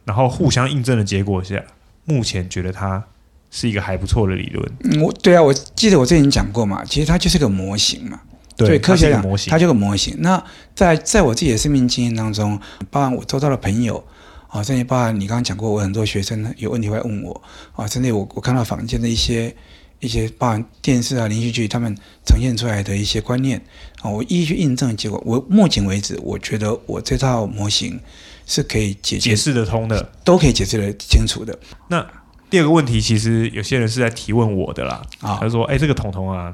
[0.04, 1.64] 然后互相印证的结果下，
[2.06, 3.04] 目前觉得它
[3.50, 4.72] 是一个还不错的理论。
[4.82, 8.20] 嗯，我对啊，我记得我之前讲过嘛，其实它就是个模型嘛。
[8.58, 10.16] 对，科学讲模型，它就是个模型。
[10.20, 10.42] 那
[10.74, 12.60] 在在我自己的生命经验当中，
[12.90, 14.04] 包含我周遭的朋友。
[14.48, 17.42] 啊，甚至包含你刚刚讲过，我很多学生有问题会问我
[17.74, 19.54] 啊，甚至我我看到坊间的一些
[20.00, 23.62] 一些包含电视啊、连续剧，他们呈现出来的一些观念
[24.02, 28.00] 啊，我一一去印证，结果我目前为止，我觉得我这套模型
[28.46, 31.58] 是可以解解释得通的，都可以解释得清楚的。
[31.90, 32.06] 那
[32.50, 36.54] 第二个问题，其实有些人是在提问我的啦，啊，他说：“哎，这个彤彤啊，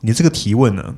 [0.00, 0.94] 你这个提问呢，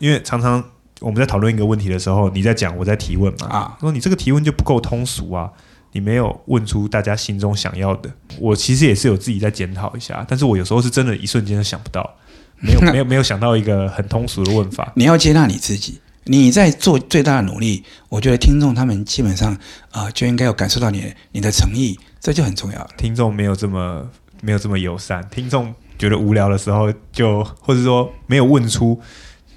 [0.00, 0.64] 因为常常。”
[1.00, 3.48] 我们在讨论一个问题的时候，你在讲，我在提问嘛。
[3.48, 5.50] 啊，说你这个提问就不够通俗啊，
[5.94, 8.10] 你没有问出大家心中想要的。
[8.40, 12.16] 我其实也是有自己在检讨一下，但是我有时候是真的一瞬间都想不到，
[12.58, 14.92] 没有没有没有想到一个很通俗的问法。
[14.96, 17.84] 你要接纳你自己，你在做最大的努力。
[18.08, 19.54] 我觉得听众他们基本上
[19.92, 22.90] 啊、呃，就应该有感受到你你的诚意，这就很重要。
[22.96, 24.10] 听众没有这么
[24.42, 29.00] 没有这么友善，听众觉得无聊的时候就，就或者说没有问出，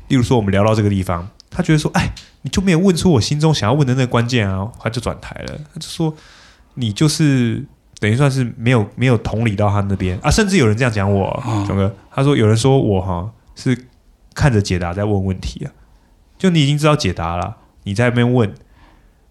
[0.10, 1.28] 例如说我们聊到这个地方。
[1.50, 2.14] 他觉得说：“哎，
[2.48, 5.60] 你就没有问出我心中想要问的那个关键啊！”他就转台了。
[5.74, 6.16] 他就说
[6.76, 7.62] ：“你就是
[8.00, 13.78] 等于算是没有没有同理到他那边啊！”甚至有人这样讲我，炯哥，他说：“有人说我哈是
[14.34, 15.68] 看着解答在问问题啊，
[16.38, 18.56] 就你已经知道解答了，你在那边问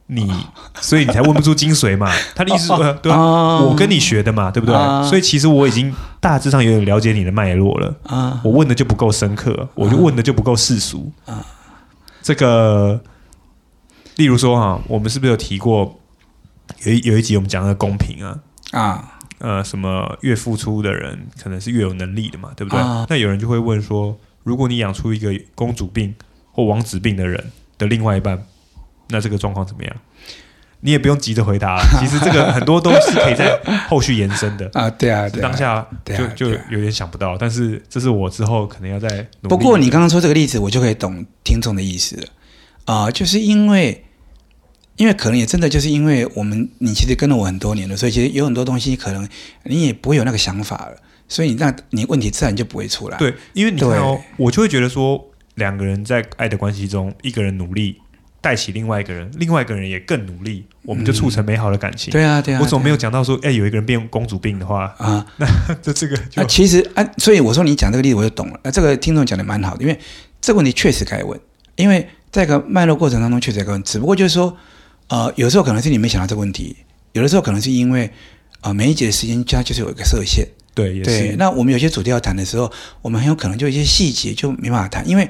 [0.08, 0.30] 你，
[0.82, 4.74] 所以你才问不出精髓嘛。”他的意思是， 对啊，我跟你学的嘛，对不对？
[5.08, 8.42] 所以其实我已经大致上有点了解你的脉络了啊。
[8.44, 11.42] 我问的就不够深刻，我就问的就不够世俗啊。
[12.26, 13.00] 这个，
[14.16, 16.00] 例如说哈，我们是不是有提过
[16.84, 22.80] 有一有一集我们讲的公平啊啊呃，什么越付出的人可能是越有能力的嘛，对不对？
[22.80, 26.12] 啊、那有人就会问说，如果你养出一个公主病
[26.50, 28.44] 或王子病的人的另外一半，
[29.10, 29.96] 那这个状况怎么样？
[30.86, 34.88] 你也不用急着回答， 其实这个很多都是可以在后续延伸的 啊。
[34.90, 39.08] 对啊，对啊，当下就就有点想不到，但是这是我之后可能要再
[39.40, 39.48] 努力。
[39.48, 42.22] 不过你刚刚说这个例子，我就可以懂听众的意思了
[42.84, 44.04] 啊、呃，就是因为
[44.94, 49.28] 因为可能也真的就是因为我们你其实跟了我很多年了，所以其实有很多东西可能
[49.64, 50.96] 你也不会有那个想法了，
[51.26, 53.18] 所以那你问题自然就不会出来。
[53.18, 55.20] 对，因为你看哦，我就会觉得说
[55.56, 58.00] 两个人在爱的关系中，一个人努力。
[58.46, 62.12] 带起另外一个人，另外一个人也更努力，我们就促成美好的感情。
[62.12, 65.46] 嗯、对啊，对啊，我总没有讲到说，哎，有一个人变公主病的话啊，那
[65.82, 68.60] 这这个就、啊、其实啊，所以我说你讲这个例子我就懂了。
[68.62, 69.98] 那、啊、这个听众讲的蛮好的，因为
[70.40, 71.36] 这个问题确实该问，
[71.74, 73.82] 因为在一个脉络过程当中确实该问。
[73.82, 74.56] 只不过就是说，
[75.08, 76.76] 呃，有时候可能是你没想到这个问题，
[77.14, 78.06] 有的时候可能是因为
[78.60, 80.46] 啊、呃，每一节的时间它就是有一个设限。
[80.72, 81.36] 对，也是对。
[81.36, 82.70] 那我们有些主题要谈的时候，
[83.02, 85.28] 我们很有可能就一些细节就没办法谈，因为。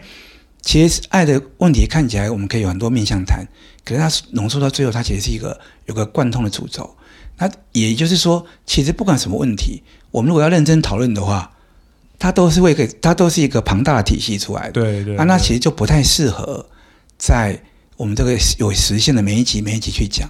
[0.66, 3.46] 其实爱的问题看起来我们可以有很多面向谈，
[3.84, 6.92] 可是它浓缩到最后，它其实是一个有个贯通的主轴。
[7.38, 11.52] 那也就是说，其实不管什么问题，我们如果要认真讨论的话，
[12.18, 14.72] 它都是会给它都是一个庞大的体系出来的。
[14.72, 16.66] 对对，那其实就不太适合
[17.16, 17.62] 在
[17.96, 20.28] 我们这个有实现的每一集每一集去讲。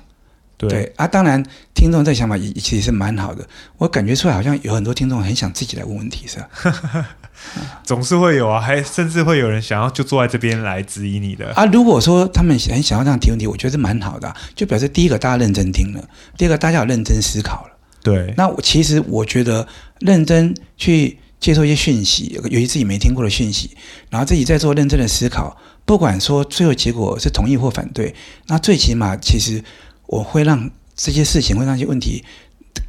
[0.58, 1.42] 对，对啊，当然，
[1.74, 3.48] 听众这想法也其实是蛮好的。
[3.78, 7.16] 我感觉出来好像有很多听众很想自己来问问题，是吧？
[7.84, 11.64] 总是会有啊，还甚至会有人想要就坐在这边来质疑你的啊。
[11.66, 16.02] 如果说他们很想要这样提问题，我觉得是蛮好的啊，就表示第一个大家认真听了，
[16.36, 17.70] 第二个大家有认真思考了。
[18.02, 19.66] 对，那我其实我觉得
[20.00, 23.70] 认真去接受一些讯息，有些自己没听过的讯息，
[24.10, 28.14] 然后自己在做认真的思考，不管说最后结果是同意或反对，
[28.46, 29.62] 那最起码其实
[30.06, 32.24] 我会让这些事情，会让一些问题。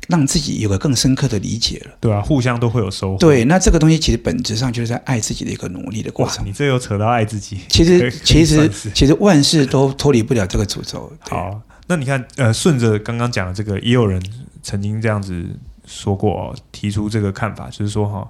[0.07, 3.17] 让自己有个更深刻的理解了，对啊，互相都会有收获。
[3.17, 6.45] 对，那这个东西其实本质上就是在爱自己的一个努力的过程。
[6.45, 11.11] 你这又扯到爱自己，其实其实其实万事都脱离不了这个诅咒。
[11.21, 14.21] 好，那你看，呃，顺着刚刚讲的这个，也有人
[14.63, 15.45] 曾经这样子
[15.85, 18.27] 说过，提出这个看法，就是说哈，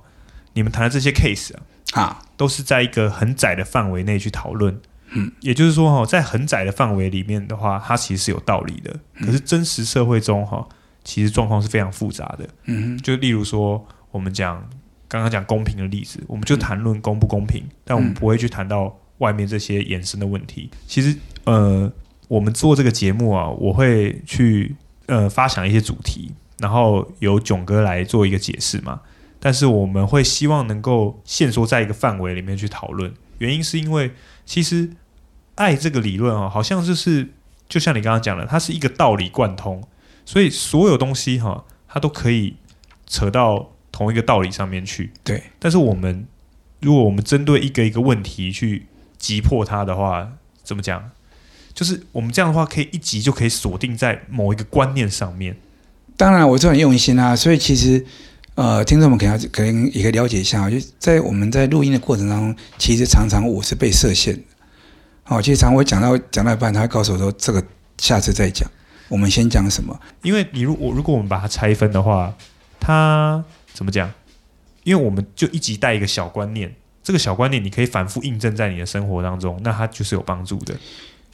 [0.54, 1.54] 你们谈的这些 case
[1.94, 4.80] 啊，啊，都是在一个很窄的范围内去讨论。
[5.12, 8.94] 嗯，也就是说哈，在很窄的范围里面的话，它其实是有道理的。
[9.22, 10.68] 可是真实社会中哈，
[11.08, 12.46] 其实状况是非常复杂的。
[12.66, 14.62] 嗯，就例如说，我们讲
[15.08, 20.70] 刚刚讲公平的例子，我们就谈论公不公平，但我们不会去谈到外面这些衍生的问题。
[20.86, 21.16] 其实，
[21.46, 21.90] 呃，
[22.28, 29.00] 我们做这个节目啊，我会去呃发想一些主题，然后由囧哥来做一个解释嘛。
[29.40, 34.12] 但是我们会希望能够限缩在一个范围里面去讨论，原因是因为。
[34.46, 34.90] 其实，
[35.56, 37.28] 爱这个理论啊，好像就是
[37.68, 39.84] 就像你刚刚讲的，它是一个道理贯通，
[40.28, 42.58] 所以所有东西哈，它都可以
[43.08, 45.12] 扯到同一个道理上面去。
[45.24, 45.42] 对。
[45.58, 46.28] 但是我们
[46.82, 48.86] 如果我们针对一个一个问题去
[49.18, 51.10] 击破它的话，怎么讲？
[51.74, 55.56] 就是我们这样的话，可以一集就可以锁定在某一个观念上面。
[56.18, 58.06] 当然，我这很用心啊，所以其实。
[58.58, 64.42] 呃，听众们可能可能也可以了解一下，就在我们在录音的过程当中，其实常常我是被设限的。
[65.22, 67.64] 好，其实常常我讲到讲到一半，他会告诉我说：“这个
[68.00, 68.68] 下次再讲，
[69.08, 72.34] 我们先讲什么？”因为你如果如果我们把它拆分的话，
[72.80, 73.44] 它
[73.74, 74.12] 怎么讲？
[74.84, 80.74] 因为我们就一直带一个小观念，这个小观念你可以反复印证在你的生活当中，那它就是有帮助的。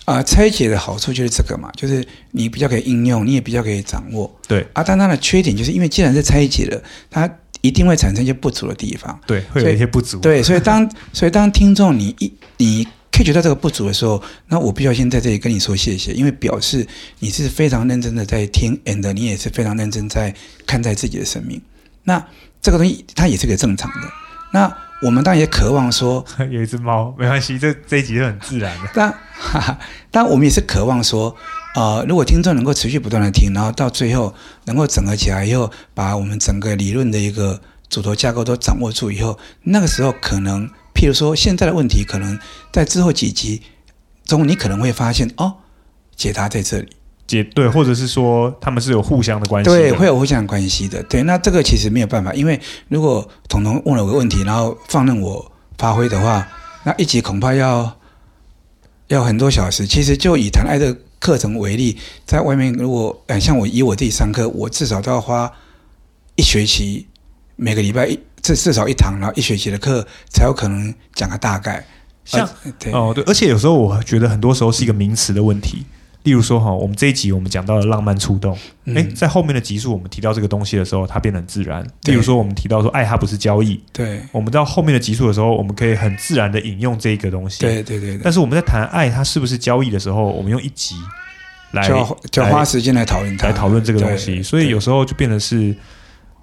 [0.06, 4.30] 啊、呃，拆解的好处就是这个嘛，就是你比较可以应用，你也比较可以掌握。
[4.48, 7.30] 对啊，但它的缺点就是因为既然是拆解了，它
[7.62, 9.18] 一定会产生一些不足的地方。
[9.26, 10.20] 对，会有一些不足。
[10.20, 16.86] 对，所以当所以当听众你一你 catch 到这个不足的时候，那我必须要先在这里跟你说谢谢，因为表示
[17.19, 20.34] 你是非常认真的在听，and 你也是非常认真在
[20.65, 21.62] 看待自己的生命。
[22.04, 22.26] 那
[22.62, 24.10] 这个东西它也是个正常的。
[24.52, 28.89] 那我们当然也渴望说， 有一只猫，没关系，这这一集是很自然的。
[28.95, 31.36] 但哈哈，但我们也是渴望说，
[31.76, 34.34] 呃，如果听众能够持续不断的听，然后到最后
[34.65, 42.38] 能够整合起来以后，把我们整个理论的一个主头架构都掌握住以后，那个时候可能，譬如说现在的问题，可能
[42.72, 43.62] 在之后几集
[44.26, 45.56] 中，你可能会发现哦，
[46.16, 46.90] 解答在这里。
[47.26, 51.02] 解对，或者是说他们是有互相的关系的，对，会有互相的关系的。
[51.04, 56.46] 对，那这个其实没有办法，因为如果彤彤问了我个问题，然后放任我发挥的话，
[56.84, 57.98] 那一集恐怕要
[59.08, 59.88] 要很多小时。
[59.88, 65.50] 其实就以谈爱的课程为例，在外面如果呃像我以我自己上课，我至少都要花
[66.36, 67.08] 一学期，
[67.56, 71.84] 每个礼拜一至至少一堂，然后一学期的课才有可能讲个大概。
[72.26, 72.48] 像
[72.80, 75.84] 对哦对，而且有时候我觉得很多时候是一个名词的问题。
[76.24, 81.86] 例如说哈，我们这一集我们讲到了浪漫触动，哎、嗯，在后面的集数我们提到这个东西的时候，它变得很自然。
[82.04, 88.22] 例如说，我们提到说爱它不是交易，对，我们到后面的集数的时候，我们可以很自然的引用这一个东西，对对对，对。
[88.24, 90.96] 但是我们在谈爱它是不是交易的时候，我们用一集
[91.72, 95.76] 来就要，就要花时间来讨论它，来讨论这个东西，所以有时候就变得是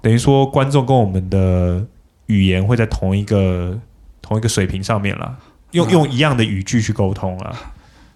[0.02, 1.84] 等于说观众跟我们的
[2.26, 3.78] 语言会在同一个
[4.22, 5.38] 同一个水平上面了，
[5.72, 7.54] 用、嗯、用一样的语句去沟通了。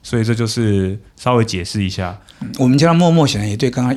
[0.02, 2.18] 所以这就是稍微解释一下。
[2.58, 3.96] 我们家的默默显然也对刚刚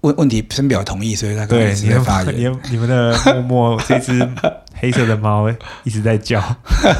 [0.00, 2.52] 问问题深表同意，所以他刚刚一直在发言。
[2.64, 4.28] 你你们的默默这只
[4.74, 5.48] 黑色的猫
[5.84, 6.42] 一直在叫。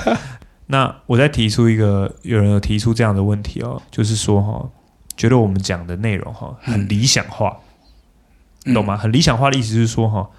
[0.69, 4.71] 那我再提出一个，有人有提出这样的问题哦，就是说哈，
[5.17, 7.61] 觉得我们讲的内容哈很理想化，嗯、
[8.73, 8.97] 懂吗？
[8.97, 10.31] 很理想化的意思是说哈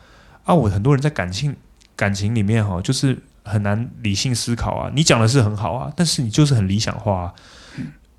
[0.46, 1.56] 啊，我很多人在感情
[1.96, 4.92] 感情里面哈，就是很难理性思考啊。
[4.96, 7.34] 你讲的是很好啊，但是你就是很理想化啊。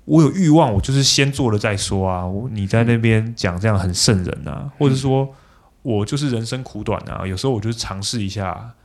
[0.05, 2.25] 我有欲望，我就是先做了再说啊！
[2.25, 5.35] 我你在那边讲这样很渗人啊，或者说，
[5.81, 8.75] 我就是人生苦短啊，有时候我就是尝试一下，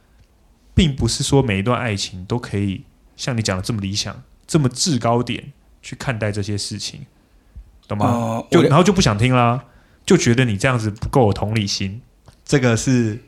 [0.75, 2.83] 并不是说每一段爱情都可以
[3.15, 7.07] 像你讲的这么理想、这么制高点去看待这些事情，
[7.87, 8.07] 懂吗？
[8.07, 9.65] 呃、就然后就不想听啦，
[10.05, 12.01] 就觉得你这样子不够有同理心。
[12.45, 13.19] 这个是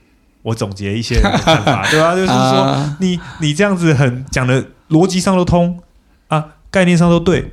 [0.42, 5.80] 我总结一些人 的看法，对啊，就是说你你这样子很讲的逻辑上都通
[6.28, 7.50] 啊，概念上都对。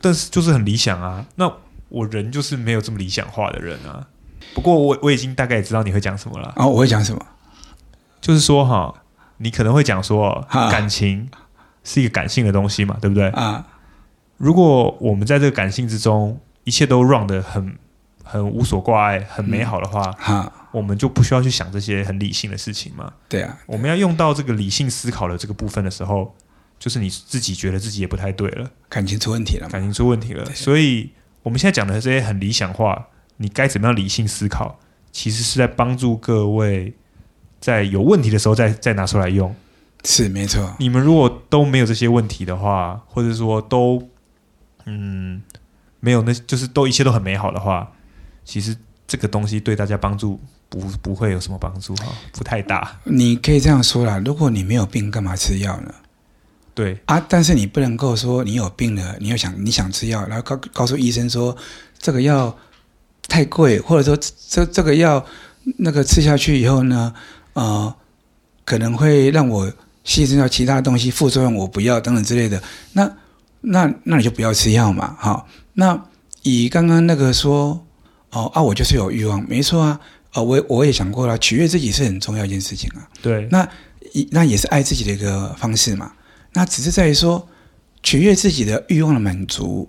[0.00, 1.50] 但是就是很理想啊，那
[1.88, 4.06] 我人就是没有这么理想化的人啊。
[4.54, 6.52] 不过我我已经大概也知道你会讲什么了。
[6.56, 7.24] 啊，我会讲什么？
[8.20, 8.92] 就是说哈，
[9.36, 11.28] 你可能会讲说，感情
[11.84, 13.28] 是一个感性的东西嘛，对不对？
[13.30, 13.64] 啊。
[14.36, 17.78] 如果我们在这个感性之中，一切都 run 得很
[18.26, 23.12] 很无所挂碍、很美好的话，哈、嗯，我们就不需要去想这些很理性的事情嘛。
[23.28, 26.34] 对啊，我们要用到这个理性思考的这个部分的时候。
[26.78, 30.44] 就是你自己觉得自己也不太对了，感情出问题了，感情出问题了。
[30.54, 31.10] 所以
[31.42, 33.06] 我们现在讲的这些很理想化，
[33.38, 34.78] 你该怎么样理性思考？
[35.10, 36.92] 其实是在帮助各位
[37.58, 39.56] 在有问题的时候再再拿出来用。
[40.04, 40.76] 是没错。
[40.78, 44.10] 你们如果都没有这些问题的话，或者说都
[44.84, 45.42] 嗯
[46.00, 47.90] 没有那，就是都一切都很美好的话，
[48.46, 48.74] 其实
[49.06, 50.40] 这个东西对大家帮助
[50.70, 52.98] 不不会有什么帮助哈，不太大。
[53.04, 55.94] 你可以这样说啦，如果你没有病，干嘛吃药呢？
[56.74, 61.56] 对啊，但是你不能够说你有病了，你又想你想吃药，然后告告诉医生说
[61.98, 62.54] 这个药
[63.28, 65.24] 太贵，或者说这这个药
[65.78, 67.14] 那个吃下去以后呢，
[67.54, 67.94] 呃，
[68.64, 69.66] 可能会让我
[70.04, 72.62] 牺牲掉其他东西，副作用我不要等等之类的。
[72.92, 73.10] 那
[73.62, 75.48] 那那你就不要吃药嘛，好。
[75.72, 76.04] 那
[76.42, 77.85] 以刚刚那个说，
[78.36, 79.98] 哦啊，我就是有欲望，没错啊，
[80.34, 83.08] 呃，我我也想过了，取悦自己是很重要一件事情啊。
[83.22, 83.66] 对，那
[84.12, 86.12] 一那也是爱自己的一个方式嘛。
[86.52, 87.48] 那只是在于说，
[88.02, 89.88] 取悦自己的欲望的满足，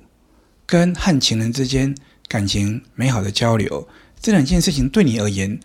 [0.66, 1.94] 跟和情人之间
[2.30, 3.86] 感情美好的交流，
[4.22, 5.60] 这两件事情对你而言，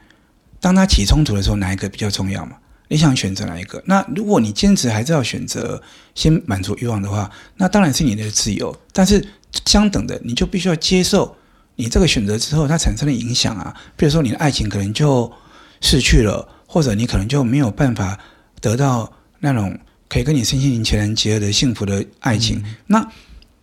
[0.58, 2.56] 当他起冲突的时候，哪一个比较重要嘛？
[2.88, 3.80] 你想选择哪一个？
[3.86, 5.80] 那如果你坚持还是要选择
[6.16, 8.76] 先满足欲望的话，那当然是你的自由。
[8.92, 9.24] 但是
[9.66, 11.36] 相等的，你就必须要接受
[11.76, 13.74] 你这个选择之后它产生的影响啊。
[13.96, 15.32] 比如说，你的爱情可能就
[15.80, 18.18] 失去了，或者你可能就没有办法
[18.60, 19.78] 得到那种。
[20.08, 23.08] 可以跟你身心灵全然结合的幸福的爱情，嗯、那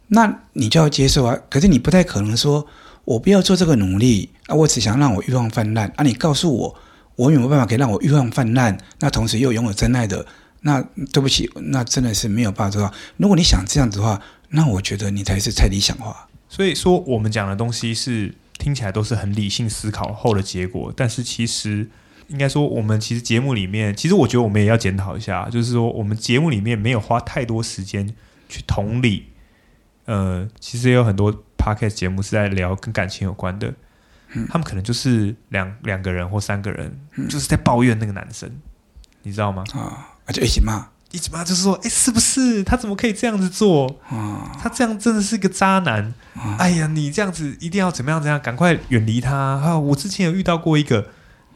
[0.07, 1.37] 那你就要接受啊。
[1.47, 2.65] 可是你不太可能说，
[3.05, 6.03] 我不要做这个努力啊，我只想让我欲望泛滥啊。
[6.03, 6.75] 你告诉我，
[7.15, 8.75] 我有没有办法可以让我欲望泛滥？
[8.97, 10.25] 那同时又拥有真爱的？
[10.61, 10.81] 那
[11.13, 12.91] 对不起，那真的是没有办法做到。
[13.17, 16.28] 如果你想这样子的话，那我觉得你才是太理想化。
[16.49, 21.89] 所以说，我们讲的东西是听起来都是很理性思考后的结果，但是其实。
[22.29, 28.13] 应该说，我们其实节目里面，其实我觉得我们也要检讨一下，就是说，我们节目里面没有花太多时间
[28.47, 29.29] 去同理。
[30.05, 33.73] 呃，其实也有很多 podcast 节目是在聊跟感情有关的，
[34.35, 38.47] 嗯、他们可能就是两两个人或三个人，嗯、就是在抱怨那个男生，
[39.23, 39.63] 你知道吗？
[39.73, 43.87] 啊，就一起骂，一直骂，就是说，哎，是不是他怎么可以这样子做？
[44.09, 46.13] 啊，他这样真的是个渣男。
[46.35, 48.21] 啊、哎呀，你这样子一定要怎么样？
[48.21, 48.39] 怎样？
[48.39, 49.77] 赶快远离他啊！
[49.77, 51.09] 我之前有遇到过一个。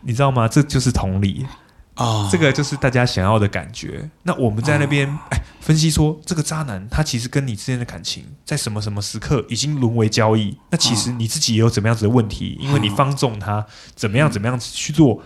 [0.06, 0.50] 你知道吗？
[0.50, 1.46] 这就是同理
[1.94, 4.10] 啊，哦、这个就是大家想要的感觉。
[4.24, 10.58] 那我们在那边、哦、哎分析说，这个渣男他其实跟你之间的感情，在什么什么时刻已经沦为交易。
[10.72, 15.24] 那其实你自己也有怎么样子的问题，因为你放纵他怎么样怎么样子去做。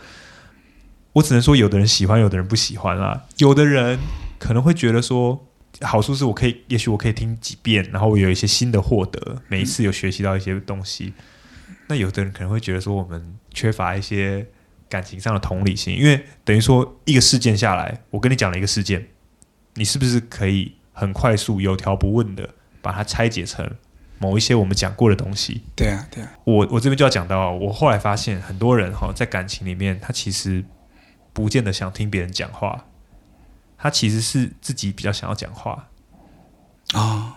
[1.17, 3.25] 我只能说，有的人喜欢，有的人不喜欢啦。
[3.37, 3.99] 有的人
[4.39, 5.47] 可能会觉得说，
[5.81, 11.13] 好处是我可以，也许我可以听几遍，然后我有一些新的获得，每一次有学习到一些东西。
[11.87, 14.47] 那有的人可能会觉得说，我们缺乏一些。
[14.89, 19.05] 感情上的同理心，因为等于说一个事件下来，我跟你讲了一个事件，
[19.73, 22.51] 你是不是可以很快速、有条不紊的
[22.81, 23.69] 把它拆解成
[24.17, 25.61] 某一些我们讲过的东西？
[25.75, 26.31] 对啊，对啊。
[26.45, 30.63] 我我这边就要讲到，我后来发现很多人哈，在感情里面，他其实
[31.37, 32.85] 不见得想听别人讲话，
[33.77, 35.89] 他其实是自己比较想要讲话。
[36.93, 37.33] 啊、哦，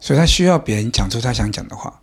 [0.00, 2.00] 所以他需要别人讲出他想讲的话，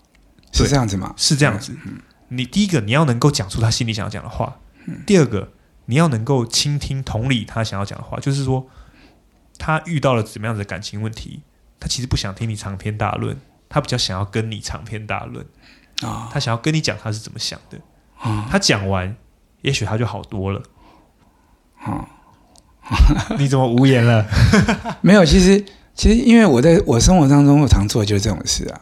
[0.54, 1.14] 是这样子吗？
[1.18, 1.78] 是这样子。
[1.86, 2.00] 嗯、
[2.30, 4.60] 你第一个你要能够讲出他心里想要讲的话。
[5.06, 5.52] 第二个，
[5.88, 8.66] 你要能够倾听、同理他想要讲的话，就是说，
[9.60, 11.42] 他遇到了怎么样的感情问题，
[11.82, 13.36] 他其实不想听你长篇大论，
[13.68, 15.46] 他比较想要跟你长篇大论。
[16.02, 17.78] 啊，他想要跟你讲他是怎么想的。
[18.18, 19.18] 啊，他讲完，
[19.64, 20.64] 也许他就好多了
[21.84, 22.08] 啊。
[23.40, 24.26] 你怎么无言了？
[25.02, 25.64] 没有，其实，
[25.96, 28.82] 其实，因为我在我生活当中，我常做的就是这种事啊。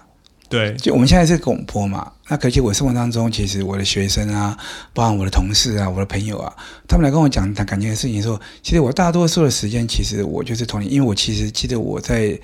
[0.49, 4.57] 对，就我们现在是广播嘛，那可惜我生活当中，其实我的学生啊，
[4.95, 6.51] 包括我的同事啊，我的朋友啊，
[6.87, 12.35] 他们来跟我讲谈感情的事情的时候，其实我大多数的时间，其实我就是同理，因为我其实记得我在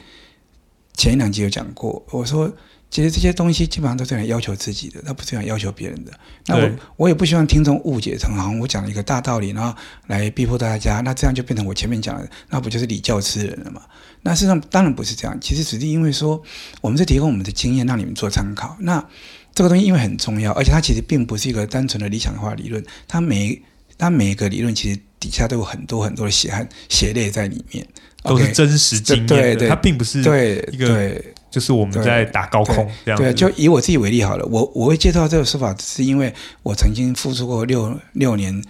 [0.93, 2.47] 前一两集有讲过，我说
[2.95, 6.13] 其实这些东西基本上都是来要求自己的，那不是想要求别人的。
[6.45, 9.77] 那我我也不希望听众误解成好像我讲了一个大道理，然后
[10.07, 13.81] 来逼迫大家，那这样就变成我前面讲的，那不就是礼教吃人了吗？
[14.21, 16.41] 那事实上当然不是这样，其实只是因为说，
[16.79, 18.77] 我们是提供我们的经验让你们做参考。
[18.79, 19.05] 那
[19.53, 23.61] 这个东西因为很重要，而且它其实并不是一个单纯的理想化理论，它每
[23.97, 27.85] 它每一个理论其实底下都有很多很多的血汗血泪在里面，
[28.23, 29.35] 都是真实经验的。
[29.35, 31.21] 对对，它并不是对一个
[31.55, 33.17] 就是我们在打高空这样。
[33.17, 38.61] 对，就以我自己为例好了，我我会介绍这个说法，是因为我曾经付出过六六年，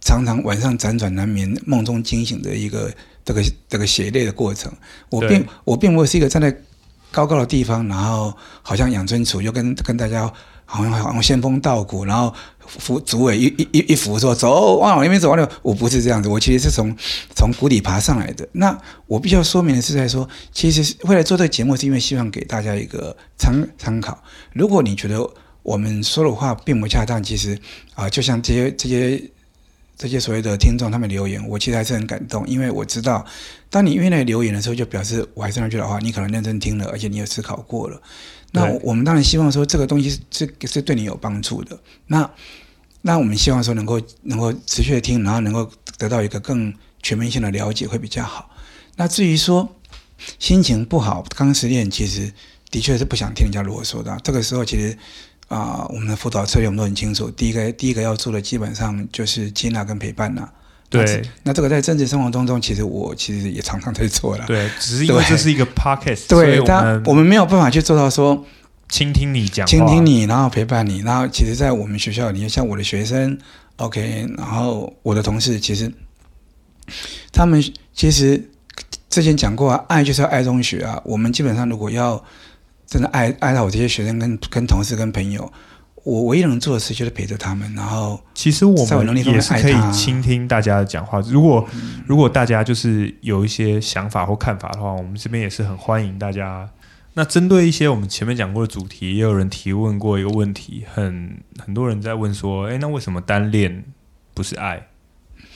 [0.00, 2.90] 常常晚上辗转难眠、梦中惊醒的一个。
[3.22, 4.72] 这个这个血泪的过程，
[5.10, 6.52] 我并我并不是一个站在
[7.12, 10.22] 高高的地方，然后好像养尊处优，跟跟大家
[10.64, 12.34] 好像好像仙风道骨，然后
[12.78, 16.94] 扶主委一一一一扶说走往那边走，完了我不是这样子，我其实是从
[17.34, 18.48] 从谷底爬上来的。
[18.52, 24.22] 那我必须要说明的是，在说其实未来做这个节目，是因为希望给大家一个参参考。
[24.52, 25.28] 如果你觉得
[25.62, 27.54] 我们说的话并不恰当，其实
[27.94, 29.22] 啊、呃，就像这些这些。
[30.02, 33.22] 这些所谓的听众，他们留言，我其实还是很感动，因为我知道，
[33.68, 38.00] 当你愿意留言的时候，就表示我还是那句老话，你可能认真听了，而且你也思考过了。
[38.52, 41.78] 那我们当然希望说，这个东西是是对你有帮助的。
[42.06, 42.30] 那
[43.02, 46.72] 那我们希望说能够能够持续的听，然后能够得到一个更
[47.02, 48.50] 全面性的了解会比较好。
[48.96, 49.76] 那至于说
[50.38, 52.32] 心情不好刚失恋，其实
[52.70, 54.18] 的确是不想听人家啰嗦的。
[54.22, 54.96] 这个时候其实
[55.48, 57.30] 啊、呃，我们的辅导策略我们都很清楚。
[57.30, 60.48] 第一个第一个要做的基本上就是接纳跟陪伴呐。
[60.90, 64.44] 对，那这个在真实生活当中，其实我其实也常常在做了。
[64.46, 68.44] 对，只是因为这是一个 podcast，对，但我们没有办法去做到说
[68.90, 73.38] 倾听你讲，倾听你，然后陪伴你，然后其实，在我们学校里，像我的学生
[73.76, 75.90] ，OK，然后我的同事，其实
[77.32, 77.62] 他们
[77.94, 78.50] 其实
[79.08, 81.00] 之前讲过啊，爱就是要爱中学啊。
[81.04, 82.22] 我们基本上如果要
[82.86, 85.50] 真的爱爱到我这些学生跟跟同事跟朋友。
[86.02, 91.20] 我唯一能做的事就是陪着他们，然后其实我们也是可以倾听大家的讲话。
[91.20, 91.68] 如果
[92.06, 96.66] 如果大家就是有一些想法或看法的话，我们这边也是很欢迎大家。
[97.14, 103.84] 那针对一些我们前面讲过的主题，也有人提问过一个问题，很很多人在问说：“哎，那为什么单恋
[104.34, 104.88] 不是爱？”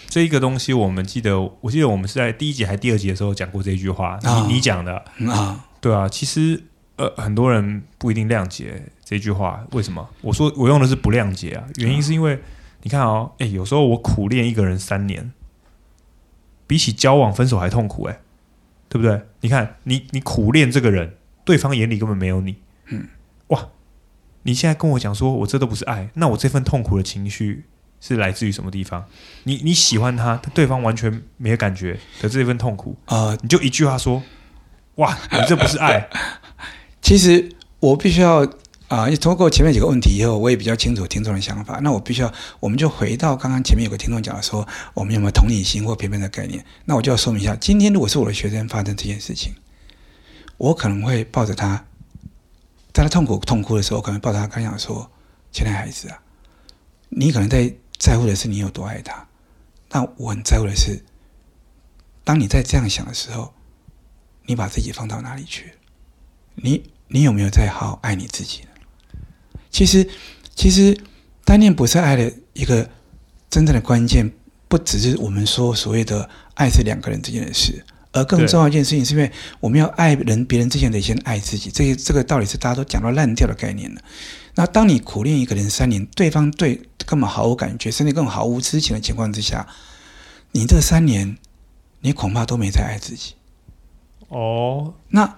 [0.08, 4.18] 这一个东西，我们记得，我记得我们是在第一集还是第二集的时候讲过这句话。
[4.24, 6.64] 哦、你你讲的啊，对啊，其实。
[6.96, 10.08] 呃，很多人不一定谅解这句话，为什么？
[10.20, 12.38] 我说我用的是不谅解啊，原因是因为
[12.82, 15.32] 你看哦，哎，有时候我苦恋一个人三年，
[16.68, 18.20] 比起交往分手还痛苦，哎，
[18.88, 19.22] 对不对？
[19.40, 23.08] 你看你你苦恋这个人，对方眼里根本没有你，嗯，
[23.48, 23.68] 哇，
[24.42, 27.64] 你现在跟我讲说我这都不是爱，那我这份痛苦的情绪
[28.00, 29.04] 是来自于什么地方？
[29.44, 34.22] 你你喜欢他，对方完全没有感觉的这份痛苦啊，呃，你就一句话说，
[34.96, 36.08] 哇，你这不是爱。
[37.02, 38.46] 其实我必须要
[38.88, 41.80] 啊，通过前面几个问题以后，我也比较清楚听众的想法。
[41.82, 46.64] 那我必须要，我们就回到刚刚前面有个听众讲的说，我们有没有同理心或陪伴的概念？
[46.84, 49.54] 那我就要说明一下，今天如果是我的学生发生这件事情，
[50.64, 51.84] 我可能会抱着他，
[52.92, 55.10] 在他痛苦痛哭的时候，我可能抱着他，刚想说
[55.52, 56.22] ：“亲爱的孩子啊，
[57.10, 59.26] 你可能在在乎的是你有多爱他，
[59.88, 61.04] 但我很在乎的是，
[62.24, 63.52] 当你在这样想的时候，
[64.46, 65.74] 你把自己放到哪里去？
[66.54, 68.62] 你。”你有没有在好好爱你自己？
[69.70, 70.08] 其实，
[70.56, 70.98] 其实
[71.44, 72.90] 单恋不是爱的一个
[73.50, 74.32] 真正的关键，
[74.68, 77.84] 不只是我们说所谓的爱是两个人之间的事，
[78.14, 81.70] 而更重要一件事情是因为我们要爱人，别人之前得先爱自己。
[81.70, 84.00] 这些这个道理是大家都讲到烂掉的概念了。
[84.54, 89.66] 那当你苦恋一个人三年，对方对根本毫无感觉，甚至更毫无知情的情况之下，
[90.52, 91.36] 你这三年，
[92.00, 93.34] 你恐怕都没在爱自己。
[94.28, 95.34] 哦，那。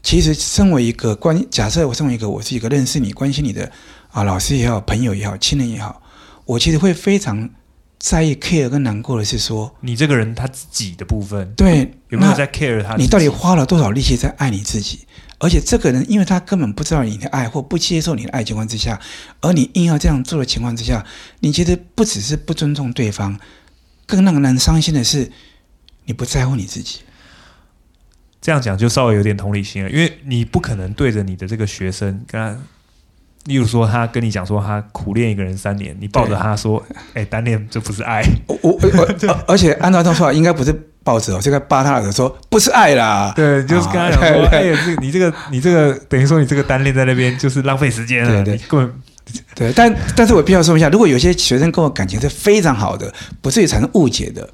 [0.00, 3.70] 其实，身为一个关，假设我身为一个，我是一个认识你、关心你的
[4.12, 6.00] 啊，老师也好，朋友也好，亲人也好，
[6.46, 7.50] 我其实会非常
[7.98, 12.94] 在意、care 跟难过的是说，你这个人他自己的部分，对，有没有在 care 他？
[12.96, 15.00] 你到底花了多少力气在爱你自己？
[15.40, 19.00] 而且这个人，因为他根本不知道你的爱或不接受你的爱情况之下，
[19.40, 21.04] 而你硬要这样做的情况之下，
[21.40, 23.38] 你其实不只是不尊重对方，
[24.06, 25.30] 更让人伤心的是，
[26.06, 27.00] 你不在乎你自己。
[28.40, 32.60] 这样讲就稍微有点同理心了，因为你不可能对着你的这个学生跟他，
[33.44, 36.82] 例如说他跟你讲说他苦恋一个人三年，你抱着他说
[37.14, 39.08] ：“哎，单恋这不是爱。”我我我，
[39.48, 40.72] 而且按照他说法，应该不是
[41.02, 43.32] 抱着，这个扒他耳朵说不是爱啦。
[43.34, 44.64] 对，就是跟他讲说：“哎
[45.00, 48.92] 你这个你这个等于说你这个单恋在那边就是浪费时间了。”对对，根本
[49.54, 49.72] 对。
[49.72, 53.10] 但但是我必须要说一下，如果有些学生跟我感情是非常好的，
[53.40, 54.46] 不至于产生误解的，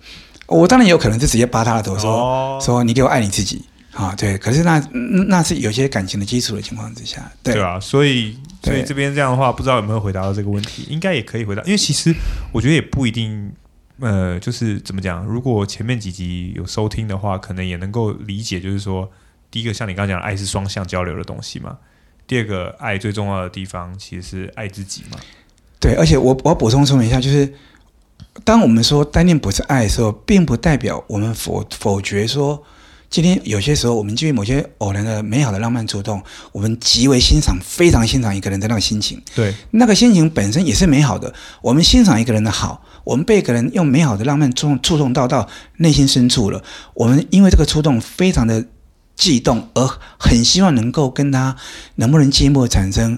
[0.46, 3.64] 我当然也有可能就直接扒他的头说说你给我爱你自己。
[3.94, 4.78] 啊，对，可是那
[5.28, 12.12] 那是有些感情的基础的情况之下，对，对啊，所以所以这边这样的话，不知道有没有回答到这个问题，应该也可以回答，因为其实
[12.50, 13.52] 我觉得也不一定，
[14.00, 19.08] 呃，就是怎么讲，如果前面几集有收听的话，可能也能够理解，就是说，
[19.48, 21.78] 第一个像你刚刚讲的，爱是双向交流的东西嘛，
[22.26, 25.18] 第二个爱最重要的地方其实是爱自己嘛，
[25.78, 27.54] 对，而且我我要补充说明一下，就是
[28.42, 32.60] 当我们说单恋不是爱的时候，并不代表我们否否决说。
[33.10, 39.22] 今天有些时候，我们基于某些偶然的美好的浪漫触动，我们极为欣赏、非常欣赏一个人的那个心情。
[39.36, 41.32] 对，那个心情本身也是美好的。
[41.62, 46.60] 我们欣赏一个人的好，我们被一个人用美好的浪漫触动触动到到内心深处了。
[46.94, 48.66] 我们因为这个触动非常的
[49.14, 49.88] 悸动，而
[50.18, 51.54] 很希望能够跟他
[51.94, 53.16] 能不能进一步产生，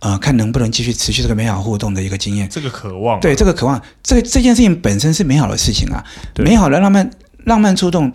[0.00, 2.46] 呃，看能不能继续持续这个美好互动的一个经验。
[2.50, 6.04] 这个渴望，对这个渴望，这这件事情本身是美好的事情啊，
[6.36, 7.10] 美好的浪漫
[7.46, 8.12] 浪漫触动。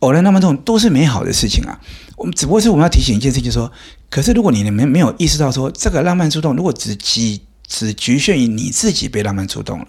[0.00, 1.80] 偶然那么这种都是美好的事情啊，
[2.16, 3.72] 我们只不过是我们要提醒一件事情，就是说，
[4.10, 9.88] 可是如果你没没有意识到说，这个浪漫触动如果只只只局限于你自己被浪漫触动了，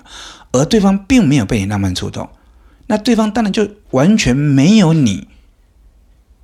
[0.51, 2.29] 而对方并没有被你浪漫触动，
[2.87, 5.27] 那对方当然就完全没有你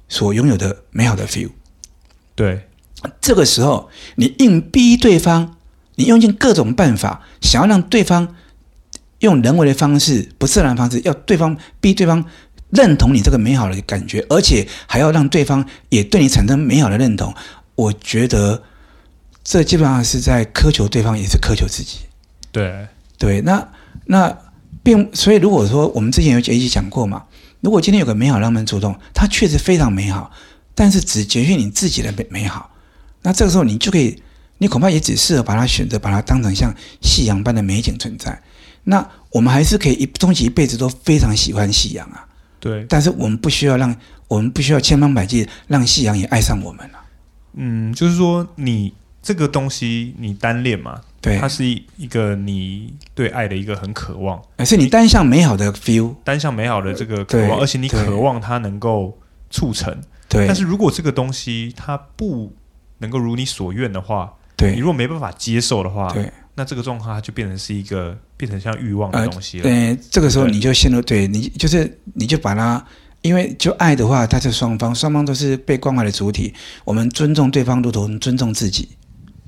[0.10, 1.50] 所拥有的美好的 feel。
[2.36, 2.68] 对，
[3.22, 5.56] 这个时候你硬逼对方
[5.96, 8.36] 你用尽各种办法，想要让对方
[9.20, 12.26] 用人为的方式、不自然的方式，要对方逼对方
[12.74, 17.34] 认同你这个美好的感觉，而且还要让对方也对你产生美好的认同。
[17.76, 18.64] 我觉得
[19.44, 22.00] 这基本上是在苛求对方，也是苛求自己。
[22.52, 23.68] 对对，那
[24.06, 24.38] 那
[24.82, 27.24] 并所以，如果说我们之前有一起讲过嘛，
[27.62, 30.32] 如果今天有个美好浪漫主动，它确实非常美好，
[30.76, 32.72] 但是只局限你自己的美美好，
[33.22, 34.22] 那这个时候你就可以。
[34.60, 38.42] 你恐怕也只适合把它选择，把它当成像夕阳般的美景存在。
[38.86, 42.23] 那我们还是可以一终其一辈子都非常喜欢夕阳啊。
[42.64, 42.86] 对。
[42.88, 43.94] 但是我们不需要让，
[44.30, 47.00] 我们不需要千方百计让夕阳也爱上我们了。
[47.56, 51.02] 嗯，就是说你这个东西，你单恋嘛？
[51.20, 51.38] 对。
[51.38, 59.18] 它是一一个你对爱的一个很渴望，而是你单向美好的 feel，单向美好的这个渴望，而且你渴望它能够
[59.50, 59.96] 促成。
[60.30, 60.48] 对。
[60.48, 62.56] 但是如果这个东西它不
[63.00, 69.64] 能够如你所愿的话，对，你如果没办法接受的话，对，那这个状况它就变成是一个变成像欲望的东西了。
[69.64, 72.86] 对、呃，这个时候你就陷入对，对你就是你就把它，
[73.24, 76.54] 因为就爱的话，它是双方，双方都是被关怀的主体。
[76.86, 78.90] 我们尊重对方，如同尊重自己。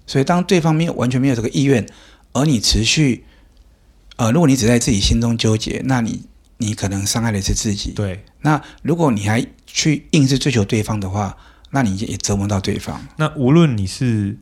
[0.08, 1.86] 所以当对方没有完全没有这个意愿，
[2.34, 3.24] 而你持续，
[4.16, 6.24] 呃，如果你只在自己心中纠结，那你
[6.58, 7.92] 你可能伤害的是自己。
[7.92, 8.24] 对。
[8.42, 11.38] 那如果你还去硬是追求对方的话，
[11.70, 13.00] 那你也折磨到对方。
[13.18, 14.40] 那无论你是。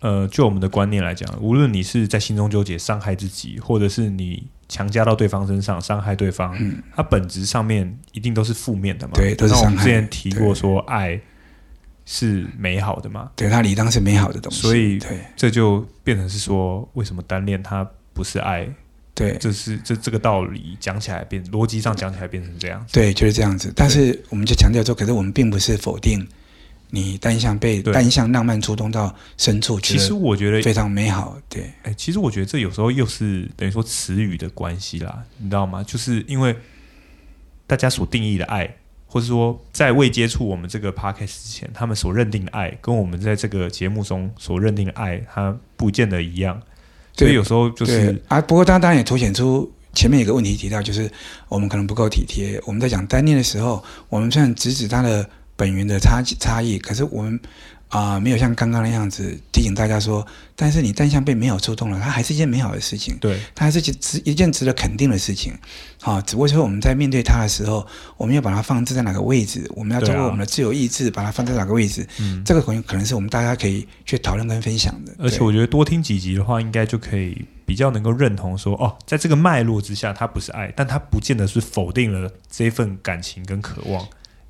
[0.00, 9.14] 呃，就我们的观念来讲，无论你是在心中纠结伤害自己，或者是你强加到对方身上伤害对方，嗯，它本质上面一定都是负面的嘛。
[9.14, 9.66] 对，都是伤害。
[9.66, 11.20] 我们之前提过说，爱
[12.06, 13.30] 是美好的嘛？
[13.34, 14.60] 对，它理当是美好的东西。
[14.60, 18.68] 所以，对，这就变成是说，为什么单恋它不是爱？
[19.14, 22.86] 对，这是这这个道理讲起来变逻辑上讲起来变成这样。
[22.92, 23.72] 对，就是这样子。
[23.74, 26.24] 但是我们就强调说，可是我们并不是否定。
[26.90, 31.36] 你单向被单向浪漫触动到深处，其实我觉得非常美好。
[31.46, 35.84] 对，哎、欸，其实我觉得这有时候又是等于说词语的关系啦，你知道吗？
[35.86, 36.56] 就是因为
[37.66, 38.74] 大家所定义的爱，
[39.06, 46.58] 或者说在未接触我们这个 podcast 之前，他们所认定的爱，跟我们在这个节目中所认定的爱，它不见得一样。
[47.14, 51.10] 所以有时候就是啊，不过当当然也凸显出前面有个问题提到，就是
[51.48, 52.58] 我们可能不够体贴。
[52.64, 55.28] 我们在讲单恋的时候，我们虽然直指他的。
[55.58, 57.38] 本源的差差异，可是我们
[57.88, 65.52] 啊、呃、没有像刚刚那样子提醒大家说，但是你单向被美好触动了，它还是一件美好的事情，对，它还是值一件值得肯定的事情，
[66.00, 67.84] 好、哦，只不过说我们在面对它的时候，
[68.16, 75.12] 我们要把它放置在哪个位置，我们要通过我们的自由意志把它放在哪个位置，嗯，这个可能可能是我们大家可以去讨论跟分享的。
[75.18, 84.06] 而且我觉得多听几集的话，应该就可以比较能够认同说，哦，在这个脉络之下，它不是爱，但它不见得是否定了这份感情跟渴望。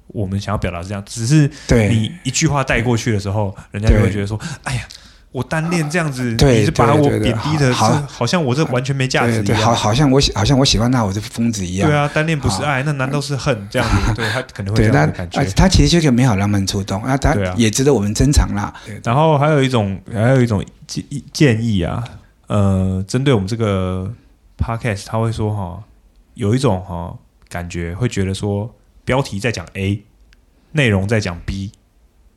[0.08, 4.82] 我们想要表达是这样，只是你一句话带过去的时候，人家就会觉得说：“哎呀，
[5.30, 13.68] 我单恋这样子，你是把我贬低的，好，好像我这完全没价值一样，好，好像我好像我喜欢他，我是疯子一样。”对啊，单恋不是爱，那难道是恨？
[13.70, 15.44] 这样子，对他可能会这样的感觉。
[15.54, 18.72] 他其实就是个美好浪漫触动啊，他也值得我们珍藏啦。
[19.04, 22.02] 然后还有一种，还有一种建建议啊，
[22.46, 24.10] 呃，针对我们这个
[24.56, 25.82] podcast，他会说哈，
[26.32, 27.14] 有一种哈
[27.50, 28.74] 感觉，会觉得说。
[29.08, 30.04] 标题在讲 A，
[30.72, 31.72] 内容在讲 B，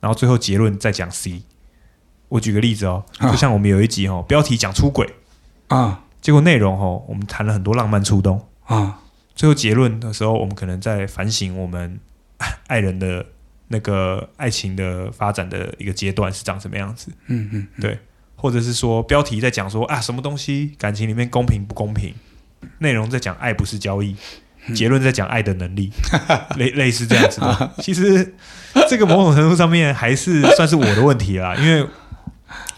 [0.00, 1.42] 然后最后结论在讲 C。
[2.30, 5.06] 我举个例子哦，就像我们有一集哦，标题讲出轨
[5.68, 8.48] 啊，结果内容哦，我们谈了很多浪漫触动。
[8.64, 9.02] 啊，
[9.34, 12.00] 最后结论的时候，我们可能在反省我们
[12.68, 13.26] 爱人的
[13.68, 17.12] 那个爱情的发展的一个阶段是长什么样子。
[17.26, 17.98] 嗯嗯，对，
[18.34, 22.14] 或者是说标题在讲说啊，什么东西感情里面公平不公平，
[22.78, 24.16] 内容在讲爱不是交易。
[24.74, 25.90] 结论在讲爱的能力，
[26.56, 27.70] 类类似这样子的。
[27.78, 28.34] 其实
[28.88, 31.84] 这个某种程度上面还是算是我的问题啦，因为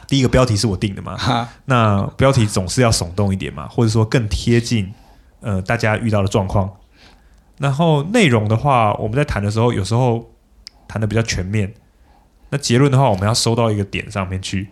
[0.09, 4.93] 第一个标题是我定的嘛，那标题总是要耸动一点嘛，或者说更贴近
[5.41, 6.71] 呃大家遇到的状况。
[7.59, 10.31] 然后内容的话，我们在谈的时候，有时候
[10.89, 11.73] 谈的比较全面。
[12.51, 14.69] 那结论的话，我们要收到一个点上面去，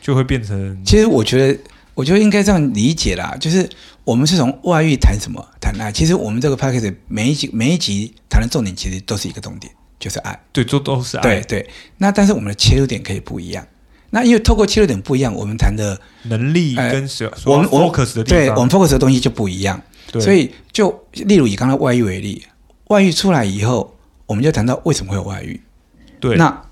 [0.00, 0.82] 就会变成。
[0.84, 1.60] 其实我觉得。
[1.94, 3.68] 我觉得应该这样理解啦，就是
[4.04, 5.92] 我们是从外遇谈什么谈爱。
[5.92, 10.40] 其实我们这个 podcast 每一集每一集谈的重点其实都是一个重点，就是爱。
[10.52, 11.22] 对，都都是爱。
[11.22, 11.70] 对对。
[11.98, 13.66] 那但是我们的切入点可以不一样。
[14.08, 17.06] 那因为透过切入点不一样，我们谈的能力跟
[17.44, 19.80] 我们 focus 的对，我们 focus 的东西就不一样。
[20.10, 20.22] 对。
[20.22, 22.42] 所以就例如以刚才外遇为例，
[22.88, 25.60] 外遇出来以后，我们就谈到为什么会有外遇。
[26.18, 26.36] 对。
[26.36, 26.64] 那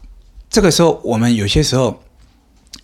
[0.49, 2.03] 这个时候，我们有些时候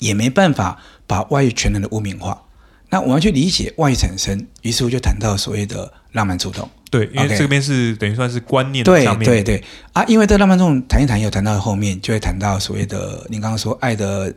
[0.01, 0.82] 也没办法。
[1.07, 2.42] 把外遇全然的污名化，
[2.90, 6.68] 那我们要去理解外遇产生，于是我就谈到所谓的浪漫触动。
[6.90, 9.24] 对，因为这边是等于算是观念上面。
[9.24, 14.32] 对对对啊，因为这浪漫触动谈一谈，又谈到后面就会谈到所谓的，你刚刚说爱的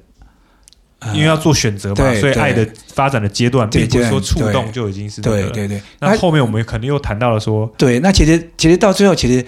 [1.13, 5.82] 因为要做选择嘛，所以爱的发展的阶段，并不是说触动就已经是对对对。
[5.99, 9.45] 那后面我们肯定又谈到了说，对，那其实其实到最后，其实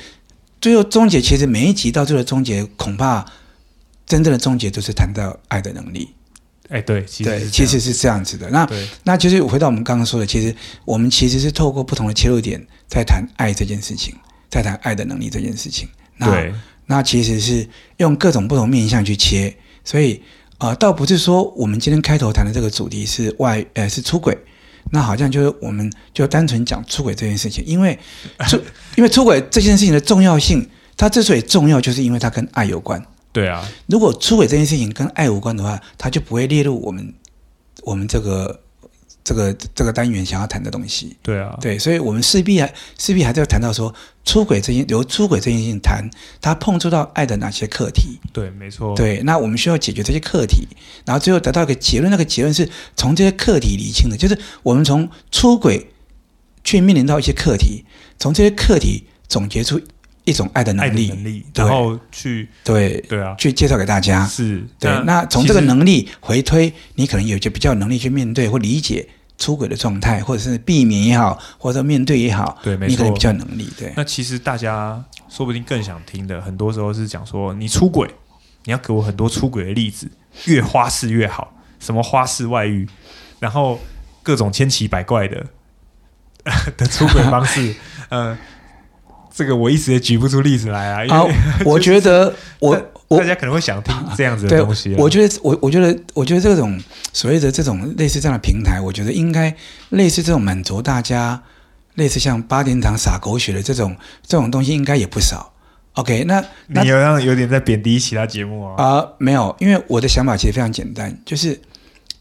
[0.61, 3.25] 最后终结，其实每一集到最后终结，恐怕
[4.05, 6.13] 真正的终结都是谈到爱的能力。
[6.71, 8.49] 哎，对，其实对，其实是这样子的。
[8.49, 8.67] 那
[9.03, 10.55] 那其实回到我们刚刚说的，其实
[10.85, 14.15] 我们其实是透过不同的切入点在谈爱这件事情，
[14.49, 15.87] 在谈爱的能力这件事情。
[16.17, 16.53] 那对，
[16.87, 17.67] 那其实是
[17.97, 20.23] 用各种不同面向去切，所以。
[20.61, 24.37] 啊、呃，倒不是说我们今天开头谈的这个主题是外，呃，是出轨，
[24.91, 27.97] 那好像就是我们就单纯讲出轨这件事情，因为
[28.47, 28.61] 出，
[28.95, 33.03] 因为出轨这件事情的重要性，它之所以重要，就是因为它跟爱有关。
[33.33, 37.13] 对啊，如果出轨这件事情跟爱无关的话，他就不会列入我们
[37.83, 38.61] 我们这个。
[39.23, 43.93] 这个这个单元想要谈的东西，对啊，对，所以我们势必还势必还是要谈到说
[44.25, 46.09] 出轨这件由出轨这件事情谈，
[46.41, 48.19] 他碰触到爱的哪些课题？
[48.33, 48.95] 对，没错。
[48.95, 50.67] 对，那我们需要解决这些课题，
[51.05, 52.09] 然后最后得到一个结论。
[52.09, 52.67] 那个结论是
[52.97, 55.91] 从这些课题理清的，就是我们从出轨
[56.63, 57.85] 去面临到一些课题，
[58.17, 59.79] 从这些课题总结出。
[60.23, 64.91] 一种爱的能力，能力然后去对对啊，去介绍给大家是对。
[65.03, 69.07] 那从这个能力回推，你可能有些比较能力去面对或理解
[69.39, 73.67] 出轨的状态，或者是避免也好，或者面对也好，对，没错，你可能比较能力。
[73.75, 78.07] 对，那其实大家说不定更想听的，很多时候是讲说你出轨，
[78.65, 80.07] 你要给我很多出轨的例子，
[80.45, 82.87] 越花式越好，什么花式外遇，
[83.39, 83.79] 然后
[84.21, 85.47] 各种千奇百怪的
[86.77, 87.75] 的出轨方式，
[88.09, 88.37] 呃。
[89.33, 91.05] 这个我一时也举不出例子来啊！
[91.25, 94.93] 因 我觉得我我大家可能会想听这样子的东西。
[94.97, 96.79] 我觉得我我觉得我觉得这种
[97.13, 99.55] 所谓的这种类似这样的平台，我觉得应该
[99.89, 101.41] 类似这种满足大家，
[101.95, 105.53] 类似像八点档撒狗血的这种这种东西，应该也不少。
[105.93, 108.83] OK，那你好像有点在贬低其他节目啊？
[108.83, 111.59] 啊，没有，因为我的想法其实非常简单，就是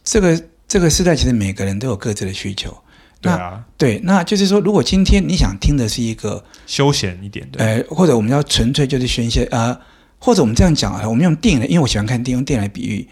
[0.03, 2.77] 这个这个时代其实每个人都有各自的需求。
[3.21, 9.79] 对啊，对，那就是说，如果今天你想听的是一个休闲一点的，呃，或者我们要纯粹就是宣泄啊，
[10.19, 13.07] 或者我们这样讲啊，我们用电影的，因为我喜欢看电影，用电影来比喻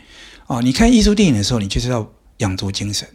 [0.47, 3.07] 哦，你看艺术电影的时候，你就是要养足精神，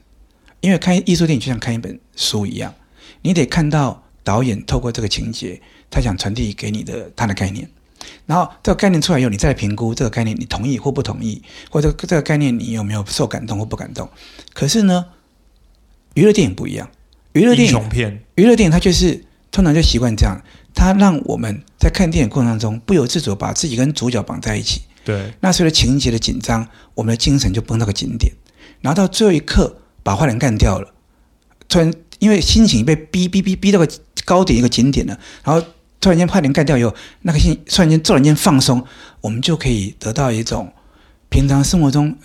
[0.62, 2.72] 因为看艺术电影就像看一本书一样，
[3.24, 7.68] 你得看到导演透过这个情节，他想传递给你的他的概念，
[8.28, 11.42] 然后这个概念出来以后，你再来评估这个概念，你同意或不同意，
[11.72, 14.08] 或者这个概念你有没有受感动或不感动？
[14.54, 15.04] 可是呢？
[16.14, 16.90] 娱乐电影不一样，
[17.34, 20.40] 娱乐电影，娱乐电影它就是通常就习惯这样，
[20.74, 24.82] 它让我们在看电影过程当中不由自主把自己跟主角绑在一起。
[25.04, 28.32] 对，那随着情节的紧张，我们的精神就绷到个景点，
[28.82, 30.94] 然后到最后一刻把坏人干掉了，
[31.68, 33.90] 突然因为心情被逼逼逼逼到个
[34.24, 35.62] 高点一个景点了，然后
[36.00, 38.86] 突然间坏人干掉以后，那个心突然间骤然间放松，
[39.20, 40.72] 我们就可以得到一种
[41.28, 42.16] 平常生活中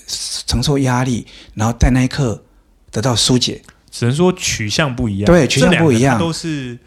[0.47, 2.45] 承受压力，然后在那一刻
[2.93, 3.63] 得到疏解。
[3.91, 6.79] 只能说取向不一样，对，取向不一样，都是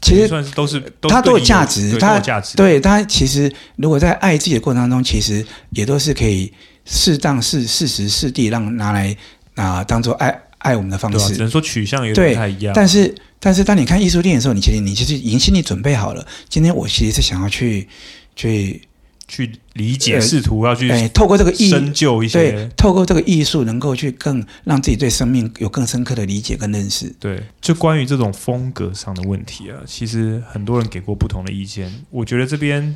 [0.00, 6.52] 其实算是都是它都有价值，它价值，对它其实如果在爱自己的过程当中，其实也都是可以
[6.84, 9.16] 适当、适适时、适地让拿来
[9.54, 11.34] 啊、呃、当做爱爱我们的方式。
[11.34, 17.88] 只能说取向有点不太一样，但是但是当你看艺术电影的时候，你其实你其实已经心里准备好了，今天我其实是想要去
[18.36, 18.82] 去。
[19.26, 27.08] 去理解，试图要去哎，透过这个艺深究一些，对，透过这个艺术，能够去更让自己对生命有更深刻的理解跟认识。
[27.18, 31.90] 对，就关于这种风格上的问题啊，其实很多人给过不同的意见。
[32.10, 32.94] 我觉得这边，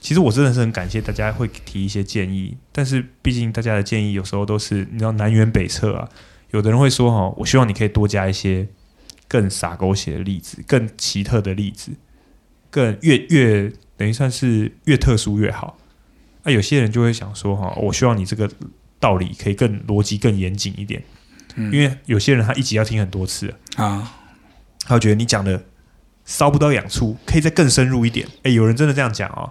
[0.00, 6.08] 其实我真的是很感谢大家会提一些建议，但是毕竟大家的建议有时候都是你知道南辕北辙啊。
[6.50, 8.66] 有的人会说哈，我希望你可以多加一些
[9.28, 11.92] 更傻狗血的例子，更奇特的例子，
[12.68, 13.72] 更越越。
[13.98, 15.76] 等于算是越特殊越好，
[16.44, 18.50] 那、啊、有些人就会想说哈，我希望你这个
[18.98, 21.02] 道理可以更逻辑更严谨一点，
[21.56, 24.14] 嗯，因为有些人他一集要听很多次啊，
[24.86, 25.62] 他会觉得你讲的。
[26.28, 28.28] 搔不到痒处，可以再更深入一点。
[28.42, 29.48] 哎，有人真的这样讲哦，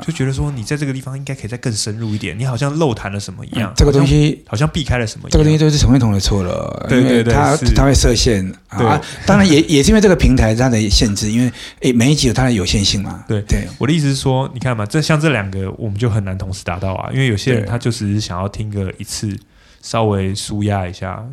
[0.00, 2.38] 就觉得说你在这个地方应该可以再更深入一点。
[2.38, 5.28] 你好像漏谈了什么一样，这个东西好像避开了什么。
[5.28, 9.00] 这个东西都是陈慧彤的错了，对对对，他他会设限啊。
[9.26, 11.52] 当然也 也是因为这个平台它的限制，因为
[11.82, 13.24] 哎每一集有它的有限性嘛。
[13.26, 19.36] 对对，我的意思是说，你看嘛，这像这两个我们就很难同时达到啊，因为有些人他就只是想要听个一次，
[19.82, 21.26] 稍微舒压一下。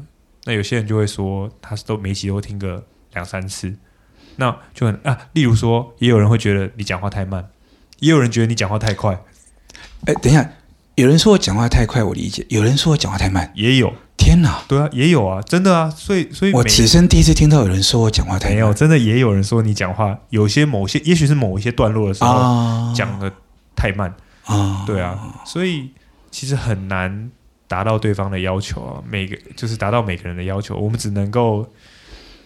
[0.46, 2.84] 那有些人就会说，他都每集都听个
[3.14, 3.72] 两三次。
[4.38, 7.50] 那就很啊，例如说，也有人会觉得你讲话太慢，
[8.00, 9.20] 也有人觉得你讲话太快。
[10.06, 10.50] 哎，等一下，
[10.96, 13.94] 有人说我讲话太快，我理解；有人说我讲话太慢，也有。
[14.18, 15.90] 天哪，对啊，也有啊，真的啊。
[15.90, 18.56] 所以，所以我此生第一次听到有人说我讲话太慢。
[18.56, 23.32] 没有，真的也有人说你讲话有些某些，也许是某一些段落的时候、啊、讲的
[23.76, 24.14] 太慢
[24.46, 24.84] 啊。
[24.86, 25.92] 对啊，所以
[26.30, 27.32] 其实很难
[27.68, 31.66] 达到对方的要求啊，每个就是达到每个人的要求，我们只能够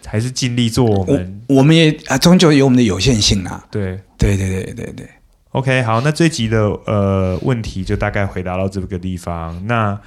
[0.05, 3.65] 还是尽力做我们，我，我们也啊，终究有我们的有限性啊。
[3.71, 5.09] 对，对，对，对，对，对。
[5.51, 9.65] OK，好，那这一集的呃问题就大概回答到这个地方。
[9.67, 9.99] 那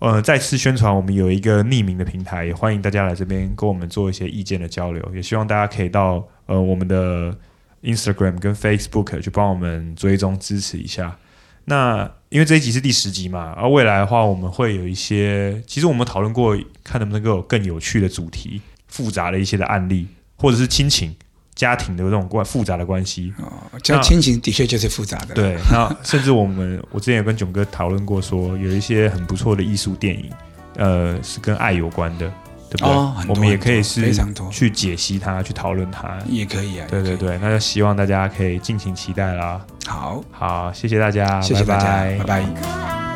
[0.00, 5.02] 呃，再次宣传，我们有一个匿名的平台，也欢迎大家来这边跟我们做一些意见的交流。
[5.14, 7.36] 也希望大家可以到呃我们的
[7.82, 11.16] Instagram 跟 Facebook 去帮我们追踪支持一下。
[11.64, 21.14] 那因为这一集是第十集嘛，而未来的话，我们会有一些，其实我们讨论过，看能不能够有更有趣的主题，复杂的一些的案例，或者是亲情、
[21.54, 23.32] 家庭的这种关复杂的关系。
[23.38, 23.52] 哦，
[23.84, 25.34] 像亲情的确就是复杂的。
[25.34, 30.30] 对，那甚至我们 我之前有跟囧哥讨论过说，说有一些很不错的艺术电影，
[30.76, 32.30] 呃，是跟爱有关的。
[32.70, 32.94] 对不对？
[32.94, 34.12] 哦、我们也可以是
[34.50, 36.86] 去解析它，去讨论它，也可以啊。
[36.90, 39.58] 对对对，那就希望大家可以敬请期待啦。
[39.86, 41.86] 好，好，谢谢大家，谢谢大家，
[42.18, 42.42] 拜拜。
[42.42, 43.07] 拜拜。